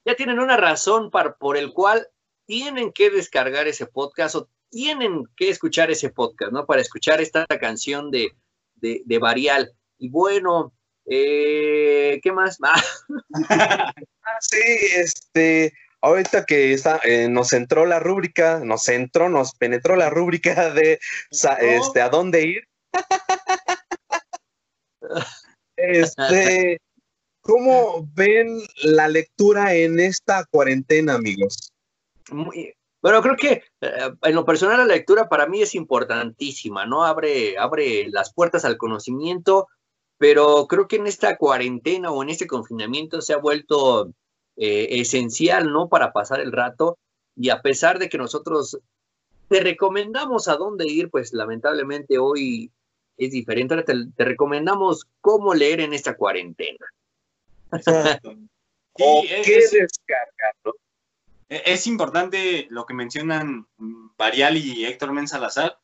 [0.05, 2.09] ya tienen una razón para, por el cual
[2.47, 6.67] tienen que descargar ese podcast o tienen que escuchar ese podcast, ¿no?
[6.67, 8.33] Para escuchar esta canción de,
[8.77, 9.73] de, de Varial.
[9.99, 10.73] Y bueno,
[11.07, 12.59] eh, ¿qué más?
[13.49, 13.93] Ah,
[14.25, 14.59] Ah, sí,
[14.95, 20.71] este, ahorita que está, eh, nos entró la rúbrica, nos entró, nos penetró la rúbrica
[20.71, 22.69] de este, a dónde ir.
[25.77, 26.81] Este,
[27.41, 31.73] ¿cómo ven la lectura en esta cuarentena, amigos?
[33.03, 37.05] bueno, creo que eh, en lo personal la lectura para mí es importantísima, ¿no?
[37.05, 39.67] Abre, abre las puertas al conocimiento,
[40.19, 44.13] pero creo que en esta cuarentena o en este confinamiento se ha vuelto
[44.57, 45.89] eh, esencial, ¿no?
[45.89, 46.99] Para pasar el rato
[47.35, 48.79] y a pesar de que nosotros
[49.49, 52.71] te recomendamos a dónde ir, pues lamentablemente hoy
[53.17, 53.75] es diferente.
[53.75, 56.87] Ahora te, te recomendamos cómo leer en esta cuarentena.
[57.73, 58.35] Exacto.
[58.95, 60.73] ¿O Sí, es- qué es- descargar, no?
[61.49, 63.67] E- Es importante lo que mencionan
[64.19, 65.79] Varial y Héctor Men Salazar.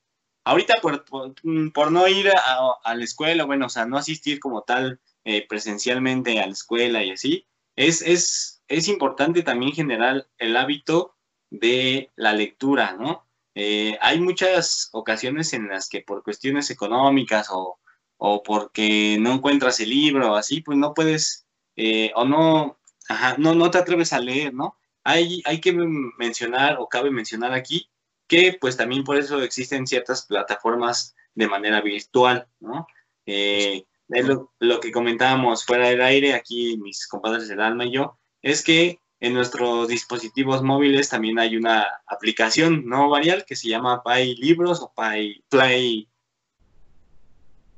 [0.45, 1.35] Ahorita por, por-
[1.74, 5.47] por no ir a, a la escuela, bueno, o sea, no asistir como tal eh,
[5.47, 11.14] presencialmente a la escuela y así, es, es, es importante también generar el hábito
[11.51, 13.26] de la lectura, ¿no?
[13.61, 17.80] Eh, hay muchas ocasiones en las que por cuestiones económicas o,
[18.16, 22.78] o porque no encuentras el libro o así, pues no puedes eh, o no,
[23.09, 24.76] ajá, no, no te atreves a leer, ¿no?
[25.09, 27.90] hay, hay que mencionar o cabe mencionar aquí
[28.26, 32.86] que pues también por eso existen ciertas plataformas de manera virtual, ¿no?
[33.24, 38.18] Eh, lo, lo que comentábamos fuera del aire, aquí mis compadres del alma y yo,
[38.42, 44.02] es que en nuestros dispositivos móviles también hay una aplicación no varial que se llama
[44.02, 46.08] Play Libros o Play, Play.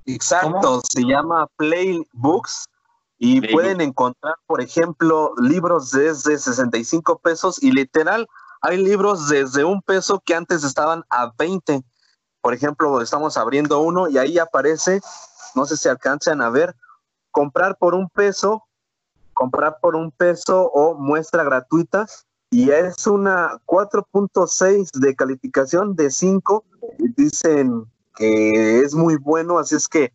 [0.06, 2.68] Exacto, se llama Playbooks
[3.18, 8.26] y pueden encontrar, por ejemplo, libros desde 65 pesos y literal,
[8.62, 11.82] hay libros desde un peso que antes estaban a 20.
[12.40, 15.00] Por ejemplo, estamos abriendo uno y ahí aparece,
[15.54, 16.74] no sé si alcanzan a ver,
[17.30, 18.64] comprar por un peso,
[19.40, 22.06] comprar por un peso o muestra gratuita
[22.50, 26.62] y es una 4.6 de calificación de 5.
[27.16, 27.86] Dicen
[28.16, 30.12] que es muy bueno, así es que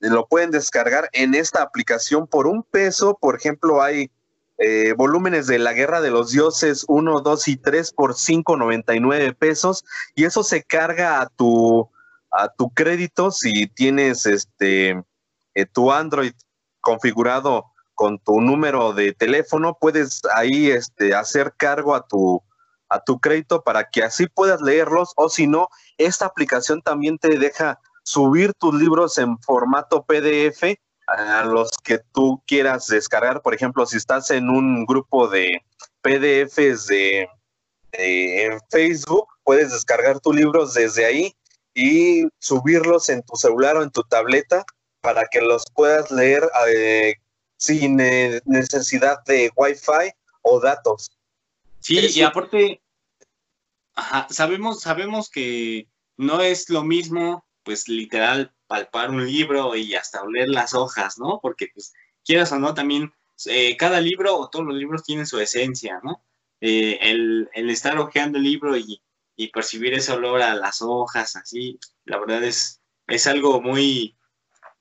[0.00, 3.18] lo pueden descargar en esta aplicación por un peso.
[3.20, 4.10] Por ejemplo, hay
[4.56, 9.84] eh, volúmenes de la Guerra de los Dioses 1, 2 y 3 por 5.99 pesos
[10.14, 11.90] y eso se carga a tu
[12.30, 15.04] a tu crédito si tienes este
[15.54, 16.32] eh, tu Android
[16.80, 22.42] configurado con tu número de teléfono, puedes ahí este, hacer cargo a tu
[22.88, 25.68] a tu crédito para que así puedas leerlos o si no,
[25.98, 32.42] esta aplicación también te deja subir tus libros en formato PDF a los que tú
[32.46, 33.42] quieras descargar.
[33.42, 35.50] Por ejemplo, si estás en un grupo de
[36.02, 37.28] PDFs de,
[37.92, 41.34] en Facebook, puedes descargar tus libros desde ahí
[41.74, 44.64] y subirlos en tu celular o en tu tableta
[45.00, 47.14] para que los puedas leer eh,
[47.64, 50.12] sin eh, necesidad de Wi-Fi
[50.42, 51.10] o datos.
[51.80, 52.82] Sí, Eso- y aparte,
[53.94, 60.22] ajá, sabemos, sabemos que no es lo mismo, pues literal, palpar un libro y hasta
[60.22, 61.40] oler las hojas, ¿no?
[61.42, 61.92] Porque, pues,
[62.24, 63.12] quieras o no, también
[63.46, 66.24] eh, cada libro o todos los libros tienen su esencia, ¿no?
[66.60, 69.02] Eh, el, el estar hojeando el libro y,
[69.36, 74.16] y percibir ese olor a las hojas, así, la verdad es, es algo muy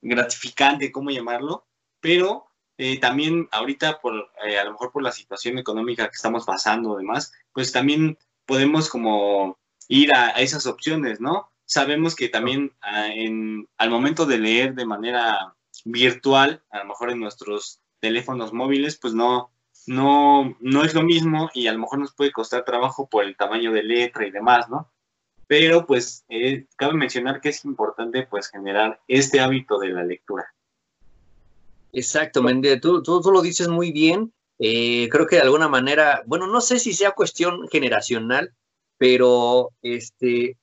[0.01, 1.65] gratificante, ¿cómo llamarlo?
[1.99, 2.47] Pero
[2.77, 6.97] eh, también ahorita, por, eh, a lo mejor por la situación económica que estamos pasando,
[6.97, 11.51] demás, pues también podemos como ir a, a esas opciones, ¿no?
[11.65, 15.55] Sabemos que también ah, en, al momento de leer de manera
[15.85, 19.51] virtual, a lo mejor en nuestros teléfonos móviles, pues no,
[19.87, 23.35] no, no es lo mismo y a lo mejor nos puede costar trabajo por el
[23.35, 24.91] tamaño de letra y demás, ¿no?
[25.47, 30.52] Pero pues eh, cabe mencionar que es importante pues generar este hábito de la lectura.
[31.93, 34.33] Exacto, Mende, tú, tú, tú lo dices muy bien.
[34.59, 38.53] Eh, creo que de alguna manera, bueno, no sé si sea cuestión generacional,
[38.97, 40.57] pero este,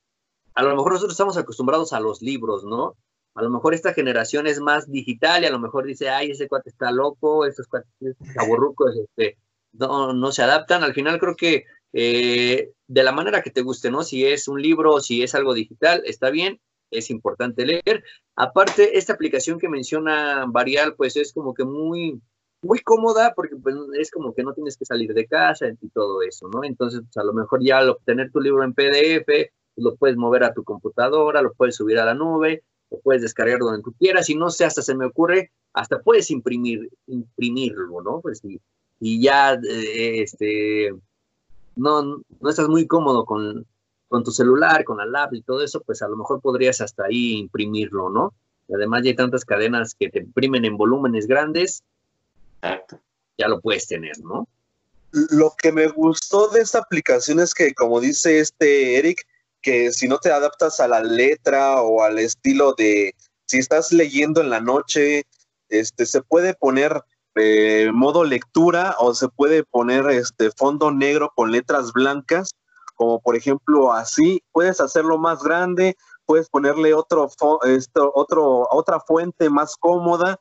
[0.54, 2.96] a lo mejor nosotros estamos acostumbrados a los libros, ¿no?
[3.34, 6.48] A lo mejor esta generación es más digital y a lo mejor dice, ay, ese
[6.48, 7.88] cuate está loco, estos cuates
[8.36, 9.38] aburrucos, este,
[9.72, 10.82] no, no se adaptan.
[10.82, 14.02] Al final creo que eh, de la manera que te guste, ¿no?
[14.02, 16.60] Si es un libro, si es algo digital, está bien,
[16.90, 18.04] es importante leer.
[18.36, 22.20] Aparte, esta aplicación que menciona Varial, pues es como que muy,
[22.62, 26.22] muy cómoda porque pues, es como que no tienes que salir de casa y todo
[26.22, 26.64] eso, ¿no?
[26.64, 30.16] Entonces, pues, a lo mejor ya al obtener tu libro en PDF, pues, lo puedes
[30.16, 33.92] mover a tu computadora, lo puedes subir a la nube, lo puedes descargar donde tú
[33.98, 38.20] quieras y no sé, hasta se me ocurre, hasta puedes imprimir, imprimirlo, ¿no?
[38.20, 38.42] Pues
[39.02, 40.92] y, ya, eh, este,
[41.76, 43.66] no, no estás muy cómodo con,
[44.10, 47.04] con tu celular, con la lab y todo eso, pues a lo mejor podrías hasta
[47.04, 48.34] ahí imprimirlo, ¿no?
[48.66, 51.84] Y además ya hay tantas cadenas que te imprimen en volúmenes grandes,
[52.60, 53.00] Exacto.
[53.38, 54.48] ya lo puedes tener, ¿no?
[55.12, 59.24] Lo que me gustó de esta aplicación es que, como dice este Eric,
[59.62, 63.14] que si no te adaptas a la letra o al estilo de,
[63.46, 65.22] si estás leyendo en la noche,
[65.68, 67.04] este, se puede poner
[67.36, 72.50] eh, modo lectura o se puede poner este fondo negro con letras blancas,
[73.00, 75.96] como por ejemplo así, puedes hacerlo más grande,
[76.26, 77.30] puedes ponerle otro,
[77.64, 80.38] esto, otro, otra fuente más cómoda.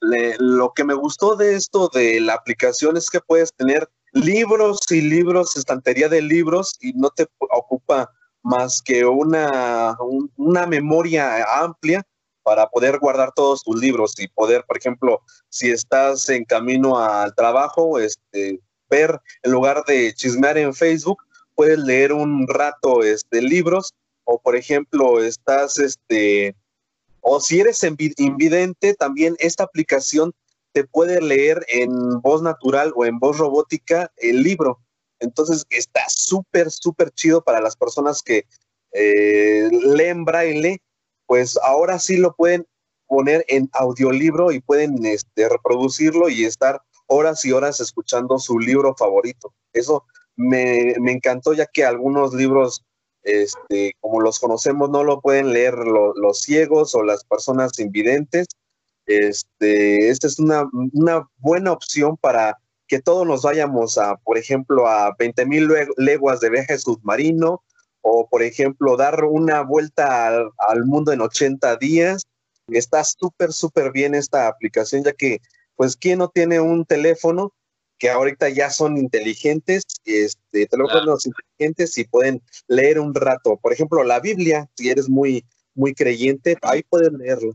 [0.00, 4.80] Le- lo que me gustó de esto de la aplicación es que puedes tener libros
[4.90, 8.10] y libros, estantería de libros y no te ocupa
[8.42, 12.02] más que una, un- una memoria amplia
[12.42, 17.32] para poder guardar todos tus libros y poder, por ejemplo, si estás en camino al
[17.36, 18.58] trabajo, este,
[18.88, 21.18] ver, en lugar de chismear en Facebook,
[21.60, 23.92] puedes leer un rato este, libros
[24.24, 26.56] o, por ejemplo, estás, este,
[27.20, 30.32] o si eres invi- invidente, también esta aplicación
[30.72, 34.78] te puede leer en voz natural o en voz robótica el libro.
[35.18, 38.46] Entonces está súper, súper chido para las personas que
[38.94, 40.80] eh, leen braille,
[41.26, 42.66] pues ahora sí lo pueden
[43.06, 48.94] poner en audiolibro y pueden este, reproducirlo y estar horas y horas escuchando su libro
[48.96, 49.52] favorito.
[49.74, 50.06] Eso
[50.40, 52.82] me, me encantó ya que algunos libros,
[53.22, 58.46] este, como los conocemos, no lo pueden leer lo- los ciegos o las personas invidentes.
[59.06, 62.56] Este, esta es una, una buena opción para
[62.86, 67.62] que todos nos vayamos a, por ejemplo, a 20 mil leguas de viaje submarino
[68.02, 72.22] o, por ejemplo, dar una vuelta al, al mundo en 80 días.
[72.68, 75.38] Está súper, súper bien esta aplicación, ya que,
[75.76, 77.52] pues, ¿quién no tiene un teléfono
[78.00, 83.58] que ahorita ya son inteligentes, este, teléfonos inteligentes y pueden leer un rato?
[83.58, 85.44] Por ejemplo, la Biblia, si eres muy,
[85.74, 87.52] muy creyente, ahí pueden leerlo.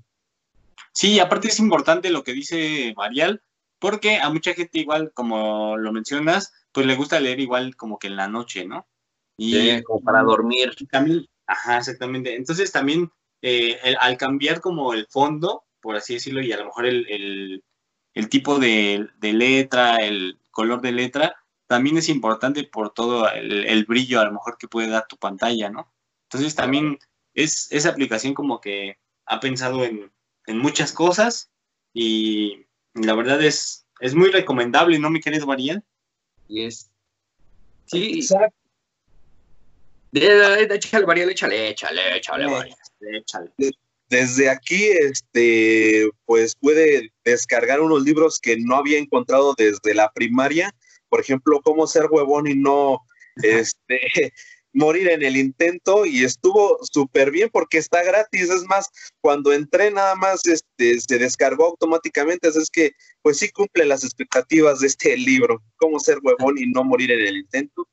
[0.94, 3.42] Sí, aparte es importante lo que dice Marial,
[3.80, 8.08] porque a mucha gente igual, como lo mencionas, pues le gusta leer igual como que
[8.08, 8.88] en la noche, ¿no?
[9.38, 10.74] Y Sí, como para dormir.
[10.92, 12.36] también, ajá, exactamente.
[12.36, 13.10] Entonces también
[13.42, 17.06] eh, el- al cambiar como el fondo, por así decirlo, y a lo mejor el,
[17.10, 17.64] el-
[18.16, 21.36] el tipo de, de letra, el color de letra,
[21.68, 25.18] también es importante por todo el, el brillo a lo mejor que puede dar tu
[25.18, 25.94] pantalla, ¿no?
[26.24, 26.98] Entonces también
[27.34, 30.12] es esa aplicación como que ha pensado en,
[30.48, 31.52] en muchas cosas
[31.94, 35.84] y la verdad es, es muy recomendable, ¿no, mi querido Mariel?
[36.48, 36.92] Y es.
[37.88, 38.56] Sí, Exacto.
[40.12, 42.76] de, de, de- échale, Variel, échale, échale, échale, Variel.
[43.02, 43.52] Échale.
[44.10, 50.72] Desde aquí, este, pues puede descargar unos libros que no había encontrado desde la primaria.
[51.10, 53.00] Por ejemplo, cómo ser huevón y no,
[53.38, 54.00] este,
[54.74, 56.06] morir en el intento.
[56.06, 58.50] Y estuvo súper bien porque está gratis.
[58.50, 58.90] Es más,
[59.22, 62.48] cuando entré nada más, este, se descargó automáticamente.
[62.48, 62.92] Así es que,
[63.24, 65.64] pues sí cumple las expectativas de este libro.
[65.78, 67.88] Cómo ser huevón y no morir en el intento.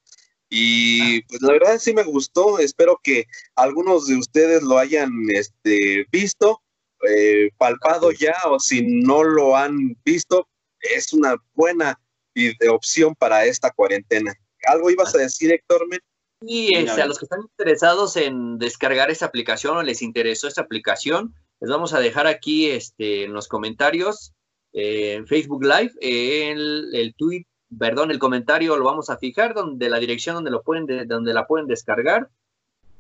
[0.54, 2.58] Y pues la verdad sí me gustó.
[2.58, 3.24] Espero que
[3.56, 6.60] algunos de ustedes lo hayan este, visto,
[7.08, 10.46] eh, palpado ya, o si no lo han visto,
[10.80, 11.98] es una buena
[12.34, 14.34] ide- opción para esta cuarentena.
[14.66, 15.88] ¿Algo ibas a decir, Héctor?
[15.88, 16.00] Men?
[16.42, 20.60] Y este, a los que están interesados en descargar esta aplicación o les interesó esta
[20.60, 24.34] aplicación, les vamos a dejar aquí este, en los comentarios,
[24.74, 27.44] eh, en Facebook Live, el, el tweet,
[27.78, 31.32] perdón, el comentario lo vamos a fijar, donde la dirección donde lo pueden, de- donde
[31.34, 32.28] la pueden descargar.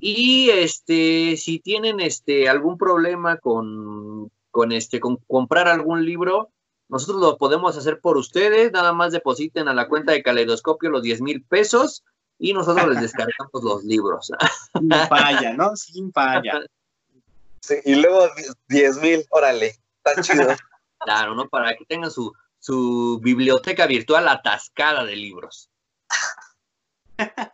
[0.00, 6.50] Y este, si tienen este algún problema con, con este, con comprar algún libro,
[6.88, 8.72] nosotros lo podemos hacer por ustedes.
[8.72, 12.02] Nada más depositen a la cuenta de Caleidoscopio los 10 mil pesos
[12.38, 14.32] y nosotros les descargamos los libros.
[14.74, 15.76] Sin falla, ¿no?
[15.76, 16.64] Sin falla.
[17.60, 18.26] Sí, y luego
[18.68, 20.48] 10 mil, órale, está chido.
[21.04, 21.48] Claro, ¿no?
[21.48, 22.32] Para que tengan su,
[22.62, 25.68] su biblioteca virtual atascada de libros.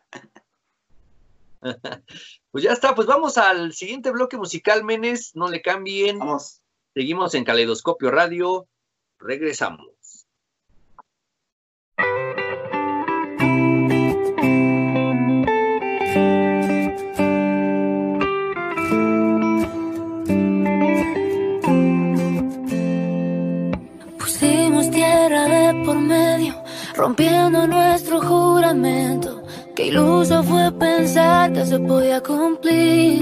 [2.50, 6.18] Pues ya está, pues vamos al siguiente bloque musical, Menes, no le cambien.
[6.18, 6.62] Vamos.
[6.94, 8.68] Seguimos en Caleidoscopio Radio.
[9.18, 9.97] Regresamos.
[26.98, 29.40] Rompiendo nuestro juramento.
[29.76, 33.20] Qué iluso fue pensar que se podía cumplir.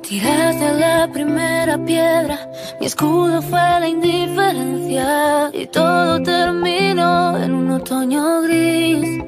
[0.00, 2.38] Tiraste la primera piedra,
[2.80, 9.22] mi escudo fue la indiferencia y todo terminó en un otoño gris.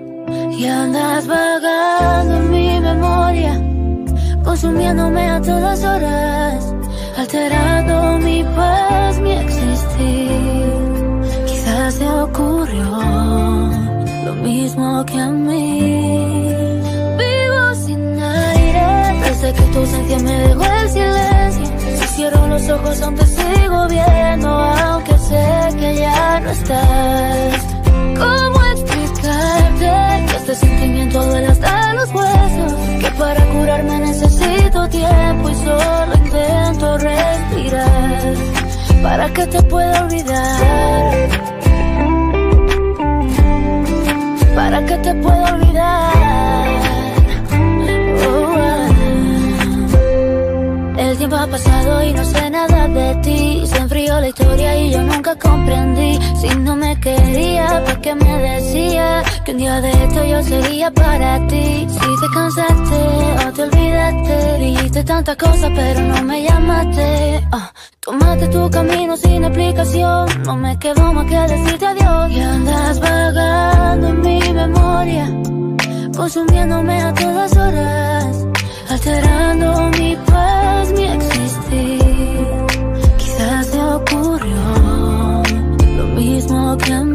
[0.59, 3.55] Y andas vagando en mi memoria,
[4.43, 6.75] consumiéndome a todas horas,
[7.19, 10.68] alterando mi paz, mi existir.
[12.21, 12.85] Ocurrió
[14.25, 16.49] lo mismo que a mí.
[17.17, 21.67] Vivo sin aire, desde que tu ausencia me dejó el silencio.
[21.99, 27.67] Si cierro los ojos aún sigo viendo, aunque sé que ya no estás.
[28.19, 32.73] ¿Cómo explicarte que este sentimiento duele hasta los huesos?
[33.01, 38.35] Que para curarme necesito tiempo y solo intento respirar.
[39.05, 41.48] ¿Para que te pueda olvidar?
[44.55, 46.28] ¿Para que te pueda olvidar?
[51.19, 53.63] Tiempo ha pasado y no sé nada de ti.
[53.67, 56.19] Se enfrió la historia y yo nunca comprendí.
[56.41, 60.91] Si no me quería, ¿por qué me decía que un día de esto yo sería
[60.93, 61.87] para ti?
[61.91, 63.01] Si te cansaste
[63.47, 67.49] o te olvidaste, dijiste tantas cosas pero no me llamaste.
[67.53, 70.29] Ah, tomaste tu camino sin explicación.
[70.45, 72.31] No me quedó más que decirte adiós.
[72.31, 75.27] Y andas vagando en mi memoria,
[76.17, 78.49] consumiéndome a todas horas
[78.91, 80.58] alterando mi paz,
[86.69, 87.08] mismo que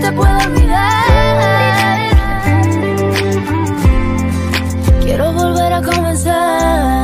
[0.00, 1.04] te pueda olvidar.
[5.02, 6.99] Quiero volver a comenzar.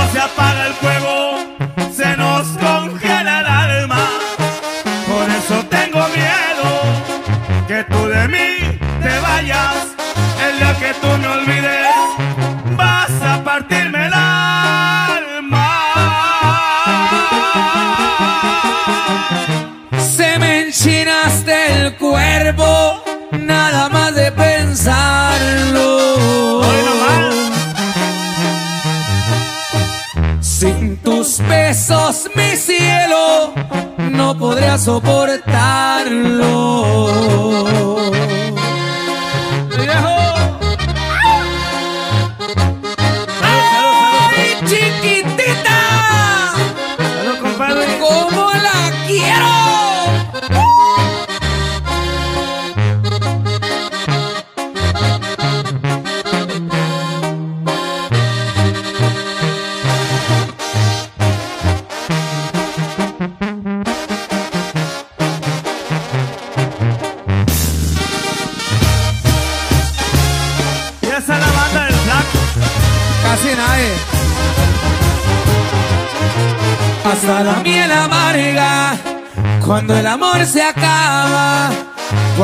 [0.00, 1.38] Cuando se apaga el fuego,
[1.94, 4.08] se nos congela el alma.
[5.06, 6.68] Por eso tengo miedo
[7.68, 9.76] que tú de mí te vayas,
[10.46, 11.86] el día que tú me olvides,
[12.76, 15.68] vas a partirme el alma.
[20.16, 22.79] Se me enchina hasta el cuerpo,
[34.78, 36.50] soportarlo.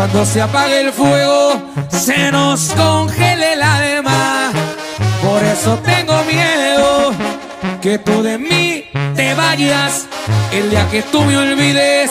[0.06, 4.52] Cuando se apague el fuego, se nos congele el alma.
[5.20, 7.12] Por eso tengo miedo
[7.82, 8.84] que tú de mí
[9.16, 10.06] te vayas.
[10.52, 12.10] El día que tú me olvides,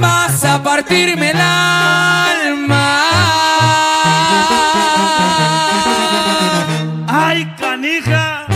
[0.00, 3.02] vas a partirme el alma.
[7.08, 8.46] Ay, canija,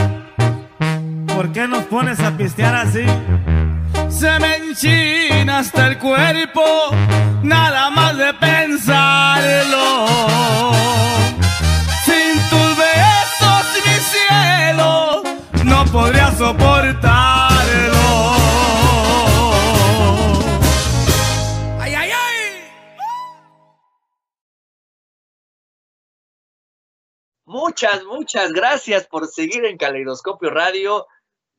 [1.26, 3.04] ¿por qué nos pones a pistear así?
[4.08, 6.62] Se me enchina hasta el cuerpo,
[7.42, 8.15] nada más
[27.76, 31.06] Muchas, muchas gracias por seguir en Caleidoscopio Radio.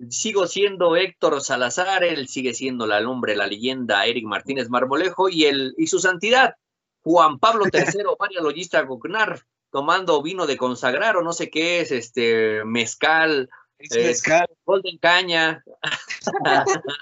[0.10, 5.45] Sigo siendo Héctor Salazar, él sigue siendo la lumbre, la leyenda Eric Martínez Marmolejo y,
[5.45, 6.56] el, y su santidad
[7.03, 11.91] Juan Pablo III, María Logista Gugnar, tomando vino de consagrar o no sé qué es,
[11.91, 14.48] este mezcal, eh, mezcal.
[14.65, 15.64] Golden Caña.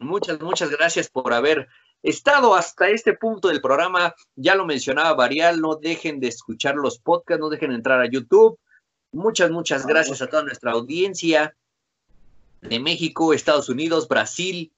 [0.00, 1.66] muchas, muchas gracias por haber
[2.04, 4.14] estado hasta este punto del programa.
[4.36, 8.08] Ya lo mencionaba Varial, no dejen de escuchar los podcasts, no dejen de entrar a
[8.08, 8.58] YouTube.
[9.10, 11.56] Muchas, muchas gracias a toda nuestra audiencia
[12.60, 14.70] de México, Estados Unidos, Brasil.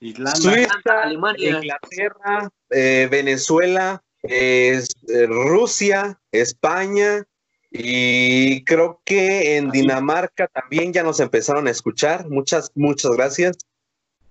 [0.00, 0.34] Irlanda.
[0.36, 1.50] Suiza, Alemania.
[1.50, 7.24] Inglaterra, eh, Venezuela, eh, eh, Rusia, España
[7.70, 12.28] y creo que en Dinamarca también ya nos empezaron a escuchar.
[12.28, 13.56] Muchas, muchas gracias.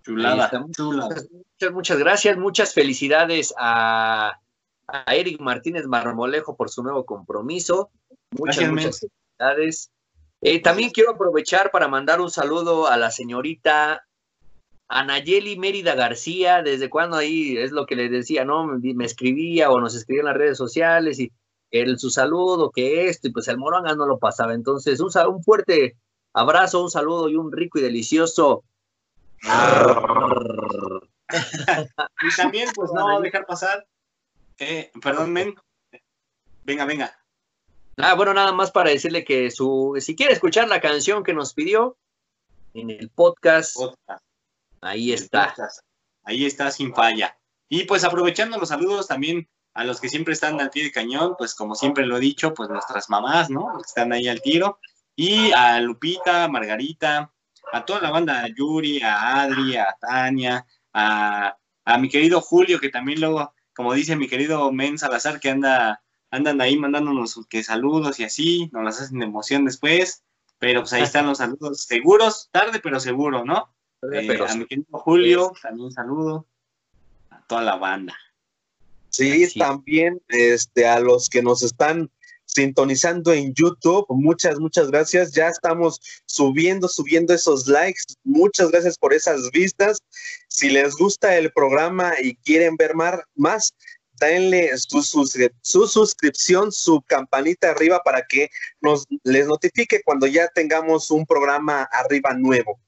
[0.03, 0.52] Chulada.
[0.60, 4.40] Muchas, muchas gracias, muchas felicidades a,
[4.88, 7.90] a Eric Martínez Marmolejo por su nuevo compromiso.
[8.32, 9.91] Muchas, Gracias, muchas felicidades.
[10.41, 14.06] Eh, también quiero aprovechar para mandar un saludo a la señorita
[14.88, 18.65] Anayeli Mérida García, desde cuando ahí es lo que le decía, ¿no?
[18.65, 21.32] Me, me escribía o nos escribía en las redes sociales y
[21.72, 24.53] el, su saludo, que esto, y pues el Moronga no lo pasaba.
[24.53, 25.95] Entonces, un, un fuerte
[26.34, 28.64] abrazo, un saludo y un rico y delicioso.
[32.24, 33.86] Y también, pues no dejar pasar.
[34.60, 35.56] eh, perdón, men.
[36.64, 37.18] Venga, venga.
[37.98, 41.54] Ah, bueno, nada más para decirle que su, si quiere escuchar la canción que nos
[41.54, 41.98] pidió
[42.74, 44.24] en el podcast, Podcast.
[44.82, 45.48] ahí está.
[45.50, 45.82] Podcast.
[46.24, 47.38] Ahí está, sin falla.
[47.68, 51.36] Y pues aprovechando los saludos también a los que siempre están al pie de cañón,
[51.38, 53.78] pues como siempre lo he dicho, pues nuestras mamás, ¿no?
[53.78, 54.80] Que Están ahí al tiro.
[55.16, 57.32] Y a Lupita, Margarita,
[57.72, 62.80] a toda la banda, a Yuri, a Adri, a Tania, a, a mi querido Julio,
[62.80, 67.64] que también luego, como dice mi querido Men Salazar, que anda, andan ahí mandándonos que
[67.64, 70.24] saludos y así, nos las hacen de emoción después.
[70.60, 73.74] Pero pues ahí están los saludos seguros, tarde pero seguro, ¿no?
[74.14, 74.60] Eh, Pero a sí.
[74.60, 76.46] mi querido Julio, también saludo.
[77.32, 78.16] A toda la banda.
[79.10, 79.60] Sí, Así.
[79.60, 82.12] también este, a los que nos están
[82.53, 85.32] sintonizando en YouTube, muchas, muchas gracias.
[85.32, 88.02] Ya estamos subiendo, subiendo esos likes.
[88.23, 89.99] Muchas gracias por esas vistas.
[90.48, 92.94] Si les gusta el programa y quieren ver
[93.36, 93.73] más,
[94.19, 98.49] denle su, suscri- su suscripción, su campanita arriba para que
[98.82, 102.80] nos les notifique cuando ya tengamos un programa arriba nuevo.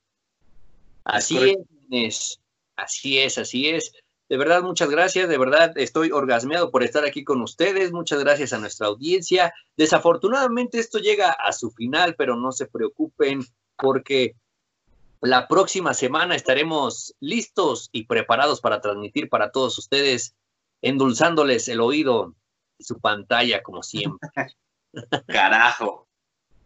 [1.05, 1.57] Así es,
[1.89, 2.39] Inés.
[2.75, 3.91] así es, así es.
[4.29, 5.29] De verdad, muchas gracias.
[5.29, 7.91] De verdad, estoy orgasmeado por estar aquí con ustedes.
[7.91, 9.53] Muchas gracias a nuestra audiencia.
[9.77, 13.45] Desafortunadamente, esto llega a su final, pero no se preocupen
[13.77, 14.35] porque
[15.21, 20.35] la próxima semana estaremos listos y preparados para transmitir para todos ustedes,
[20.81, 22.35] endulzándoles el oído
[22.77, 24.29] y su pantalla, como siempre.
[25.27, 26.07] Carajo.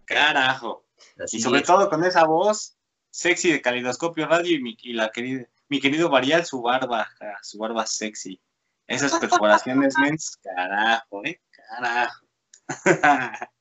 [0.06, 0.86] Carajo.
[1.20, 1.68] Así Y sobre es.
[1.68, 2.76] todo con esa voz
[3.12, 7.08] sexy de Calidoscopio Radio y mi, y la querida, mi querido Varial, su barba,
[7.42, 8.40] su barba sexy.
[8.88, 12.26] Esas perforaciones, mens, carajo, eh, carajo.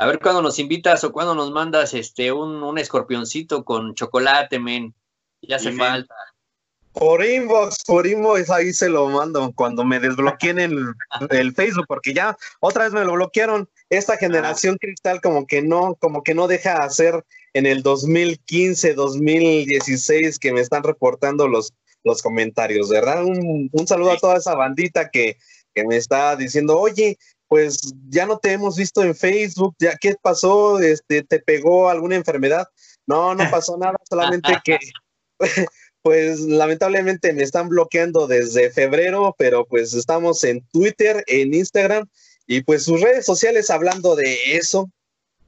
[0.00, 4.60] A ver cuándo nos invitas o cuándo nos mandas este un, un escorpioncito con chocolate,
[4.60, 4.94] men.
[5.42, 6.14] Ya hace falta.
[6.98, 10.92] Por inbox, por inbox, ahí se lo mando cuando me desbloqueen el,
[11.30, 13.68] el Facebook, porque ya otra vez me lo bloquearon.
[13.88, 20.38] Esta generación cristal como que no, como que no deja hacer en el 2015, 2016
[20.38, 21.72] que me están reportando los,
[22.02, 23.24] los comentarios, ¿verdad?
[23.24, 25.36] Un, un saludo a toda esa bandita que,
[25.74, 27.16] que me está diciendo, oye,
[27.46, 32.16] pues ya no te hemos visto en Facebook, ya qué pasó, este, te pegó alguna
[32.16, 32.66] enfermedad.
[33.06, 34.78] No, no pasó nada, solamente que
[36.02, 42.08] pues lamentablemente me están bloqueando desde febrero, pero pues estamos en Twitter, en Instagram
[42.46, 44.90] y pues sus redes sociales hablando de eso.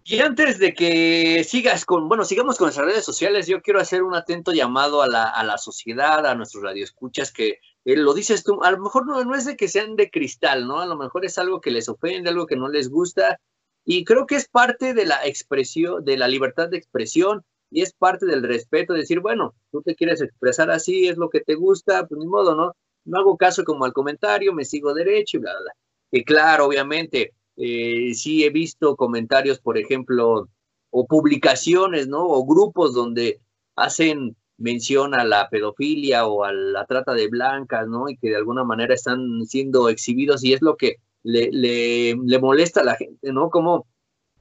[0.05, 4.03] Y antes de que sigas con, bueno, sigamos con nuestras redes sociales, yo quiero hacer
[4.03, 8.43] un atento llamado a la, a la sociedad, a nuestros radioescuchas, que eh, lo dices
[8.43, 10.81] tú, a lo mejor no, no es de que sean de cristal, ¿no?
[10.81, 13.39] A lo mejor es algo que les ofende, algo que no les gusta,
[13.85, 17.93] y creo que es parte de la expresión, de la libertad de expresión, y es
[17.93, 22.07] parte del respeto, decir, bueno, tú te quieres expresar así, es lo que te gusta,
[22.07, 22.73] pues ni modo, ¿no?
[23.05, 25.73] No hago caso como al comentario, me sigo derecho y bla, bla, bla.
[26.11, 30.49] Y claro, obviamente, eh, sí he visto comentarios, por ejemplo,
[30.91, 32.27] o publicaciones, ¿no?
[32.27, 33.41] O grupos donde
[33.77, 38.09] hacen mención a la pedofilia o a la trata de blancas, ¿no?
[38.09, 42.39] Y que de alguna manera están siendo exhibidos y es lo que le, le, le
[42.39, 43.51] molesta a la gente, ¿no?
[43.51, 43.87] Como,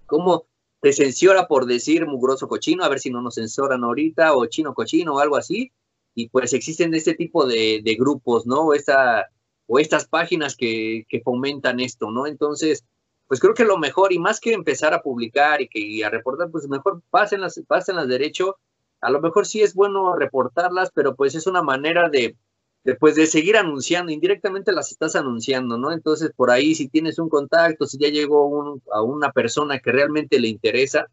[0.05, 0.45] como
[0.81, 4.73] te censura por decir mugroso cochino, a ver si no nos censuran ahorita, o chino
[4.73, 5.71] cochino o algo así.
[6.15, 8.73] Y pues existen este tipo de, de grupos, ¿no?
[8.73, 9.27] Esta,
[9.67, 12.27] o estas páginas que, que fomentan esto, ¿no?
[12.27, 12.85] Entonces,
[13.27, 16.09] pues creo que lo mejor, y más que empezar a publicar y, que, y a
[16.09, 18.57] reportar, pues mejor pásenlas, pásenlas derecho.
[19.01, 22.35] A lo mejor sí es bueno reportarlas, pero pues es una manera de,
[22.83, 25.91] de, pues de seguir anunciando, indirectamente las estás anunciando, ¿no?
[25.91, 29.91] Entonces, por ahí, si tienes un contacto, si ya llegó un, a una persona que
[29.91, 31.07] realmente le interesa,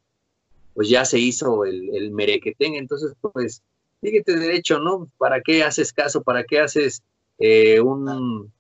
[0.74, 2.74] pues ya se hizo el, el merequetén.
[2.74, 3.62] Entonces, pues,
[4.01, 5.09] síguete derecho, ¿no?
[5.18, 6.22] ¿Para qué haces caso?
[6.22, 7.02] ¿Para qué haces
[7.38, 8.52] eh, un,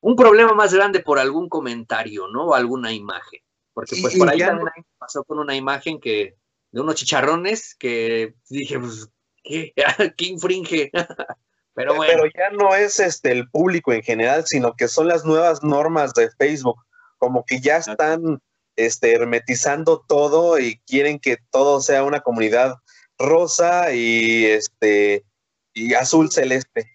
[0.00, 2.46] un problema más grande por algún comentario, ¿no?
[2.46, 3.40] O alguna imagen.
[3.74, 6.34] Porque pues por ahí ya también pasó con una imagen que
[6.72, 9.10] de unos chicharrones que dije, pues,
[9.46, 9.72] ¿Qué,
[10.16, 10.90] ¿Qué infringe?
[11.76, 12.12] Pero bueno.
[12.14, 16.14] Pero ya no es este el público en general, sino que son las nuevas normas
[16.14, 16.78] de Facebook,
[17.18, 18.40] como que ya están
[18.76, 22.76] este, hermetizando todo y quieren que todo sea una comunidad
[23.18, 25.26] rosa y este
[25.74, 26.90] y azul celeste.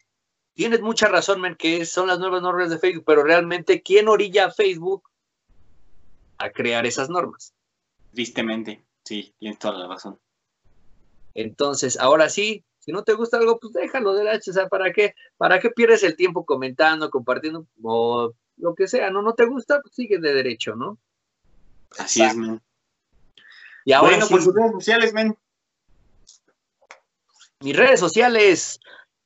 [0.56, 4.46] Tienes mucha razón, men, que son las nuevas normas de Facebook, pero realmente, ¿quién orilla
[4.46, 5.04] a Facebook
[6.40, 7.54] a crear esas normas?
[8.16, 10.20] Tristemente, sí, tienes toda la razón.
[11.36, 15.14] Entonces, ahora sí, si no te gusta algo, pues déjalo de o sea, ¿para qué?
[15.38, 19.12] ¿Para qué pierdes el tiempo comentando, compartiendo o lo que sea?
[19.12, 19.82] ¿No, no te gusta?
[19.82, 20.98] Pues sigue de derecho, ¿no?
[22.00, 22.60] Así es, men.
[23.86, 25.38] Y ahora bueno, sí, por sus redes sociales, men.
[27.60, 28.80] mis redes sociales,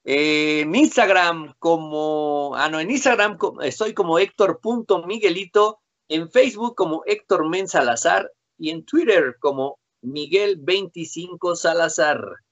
[0.04, 5.80] eh, en Instagram como, ah no, en Instagram estoy como Héctor.miguelito,
[6.10, 12.45] en Facebook como Héctor Men Salazar y en Twitter como Miguel25 Salazar.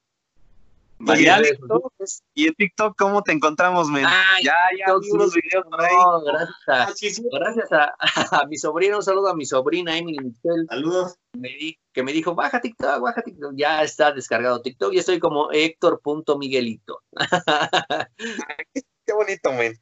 [1.05, 1.93] Y en, TikTok,
[2.33, 4.05] y en TikTok, ¿cómo te encontramos, men?
[4.07, 5.39] Ay, ya, ya TikTok, vi unos sí.
[5.41, 5.95] videos por ahí.
[5.95, 7.23] No, gracias a, Ah, sí, sí.
[7.31, 7.93] gracias a,
[8.43, 11.15] a mi sobrina, un saludo a mi sobrina Emily Michelle, Saludos.
[11.33, 13.53] me di- que me dijo, baja TikTok, baja TikTok.
[13.55, 17.01] Ya está descargado TikTok y estoy como Héctor.miguelito.
[19.05, 19.73] Qué bonito, men.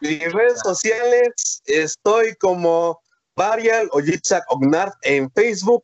[0.00, 3.00] Mis redes sociales, estoy como
[3.36, 5.82] Varial o Yitzhak Ognard en Facebook,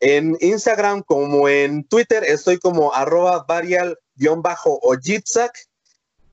[0.00, 3.96] en Instagram como en Twitter, estoy como arroba Varial-o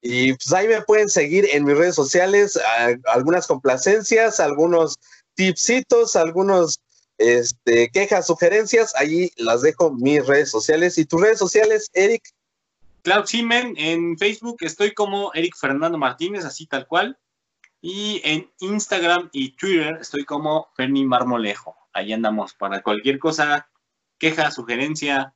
[0.01, 2.59] Y pues ahí me pueden seguir en mis redes sociales,
[3.05, 4.95] algunas complacencias, algunos
[5.35, 6.79] tipsitos, algunos
[7.17, 10.97] este, quejas, sugerencias, ahí las dejo mis redes sociales.
[10.97, 12.23] ¿Y tus redes sociales, Eric?
[13.01, 13.75] Claro, sí, men.
[13.77, 17.17] En Facebook estoy como Eric Fernando Martínez, así tal cual.
[17.81, 21.75] Y en Instagram y Twitter estoy como Ferni Marmolejo.
[21.95, 23.69] Ahí andamos para cualquier cosa,
[24.17, 25.33] queja, sugerencia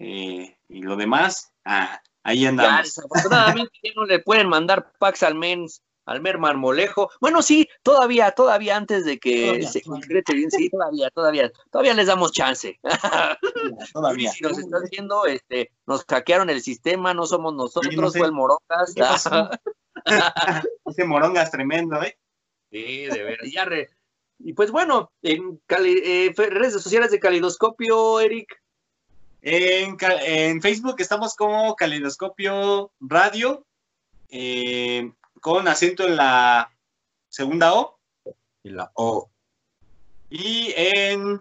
[0.00, 1.52] eh, y lo demás.
[1.64, 2.82] Ah, ahí Ya, andamos.
[2.86, 7.08] desafortunadamente ya no le pueden mandar packs al mens, al mer marmolejo.
[7.20, 10.00] Bueno, sí, todavía, todavía antes de que Todavía, se todavía.
[10.02, 12.78] concrete bien, sí, todavía, todavía, todavía les damos chance.
[13.92, 14.30] Todavía.
[14.32, 18.18] Si nos estás viendo, este, nos hackearon el sistema, no somos nosotros, no sé.
[18.18, 18.94] fue el Morongas.
[20.84, 22.18] Ese morongas tremendo, ¿eh?
[22.70, 23.88] Sí, de veras, ya re-
[24.38, 28.62] Y pues bueno, en cali- eh, redes sociales de Calidoscopio, Eric.
[29.42, 33.64] En, Facebook estamos como Caleidoscopio Radio,
[34.28, 36.72] eh, con acento en la
[37.28, 37.98] segunda O.
[38.62, 39.30] Y la O.
[40.28, 41.40] Y en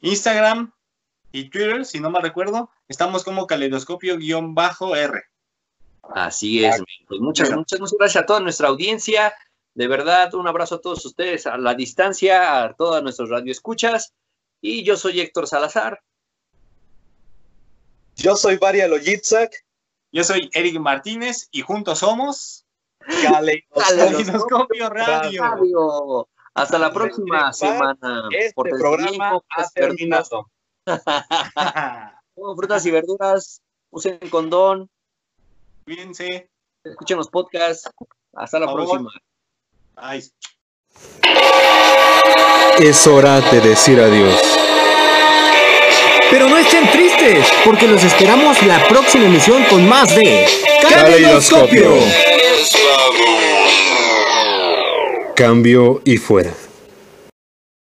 [0.00, 0.72] Instagram
[1.32, 5.22] y Twitter, si no me recuerdo, estamos como Caleidoscopio-R.
[6.14, 9.34] Así es, pues muchas, muchas, muchas gracias a toda nuestra audiencia.
[9.74, 14.12] De verdad, un abrazo a todos ustedes a la distancia, a todas nuestras radioescuchas.
[14.60, 16.00] Y yo soy Héctor Salazar.
[18.16, 19.52] Yo soy Varial o Yitzhak.
[20.12, 22.64] Yo soy Eric Martínez y juntos somos
[23.00, 24.88] Caleidoscopio.
[24.90, 25.42] Radio.
[25.42, 26.28] Radio.
[26.54, 28.28] Hasta la próxima Este semana.
[28.30, 29.96] Este Pórtense programa ha frutas y verduras.
[29.96, 30.50] terminado.
[32.56, 34.88] Frutas y verduras, usen condón,
[35.84, 36.48] Cuídense.
[36.84, 37.90] escuchen los podcasts.
[38.34, 39.10] Hasta la Por próxima.
[39.96, 40.22] Ay.
[42.78, 44.40] Es hora de decir adiós.
[46.30, 50.46] Pero no estén tristes, porque los esperamos la próxima emisión con más de
[50.88, 51.94] Caleidoscopio.
[55.36, 56.52] Cambio y fuera.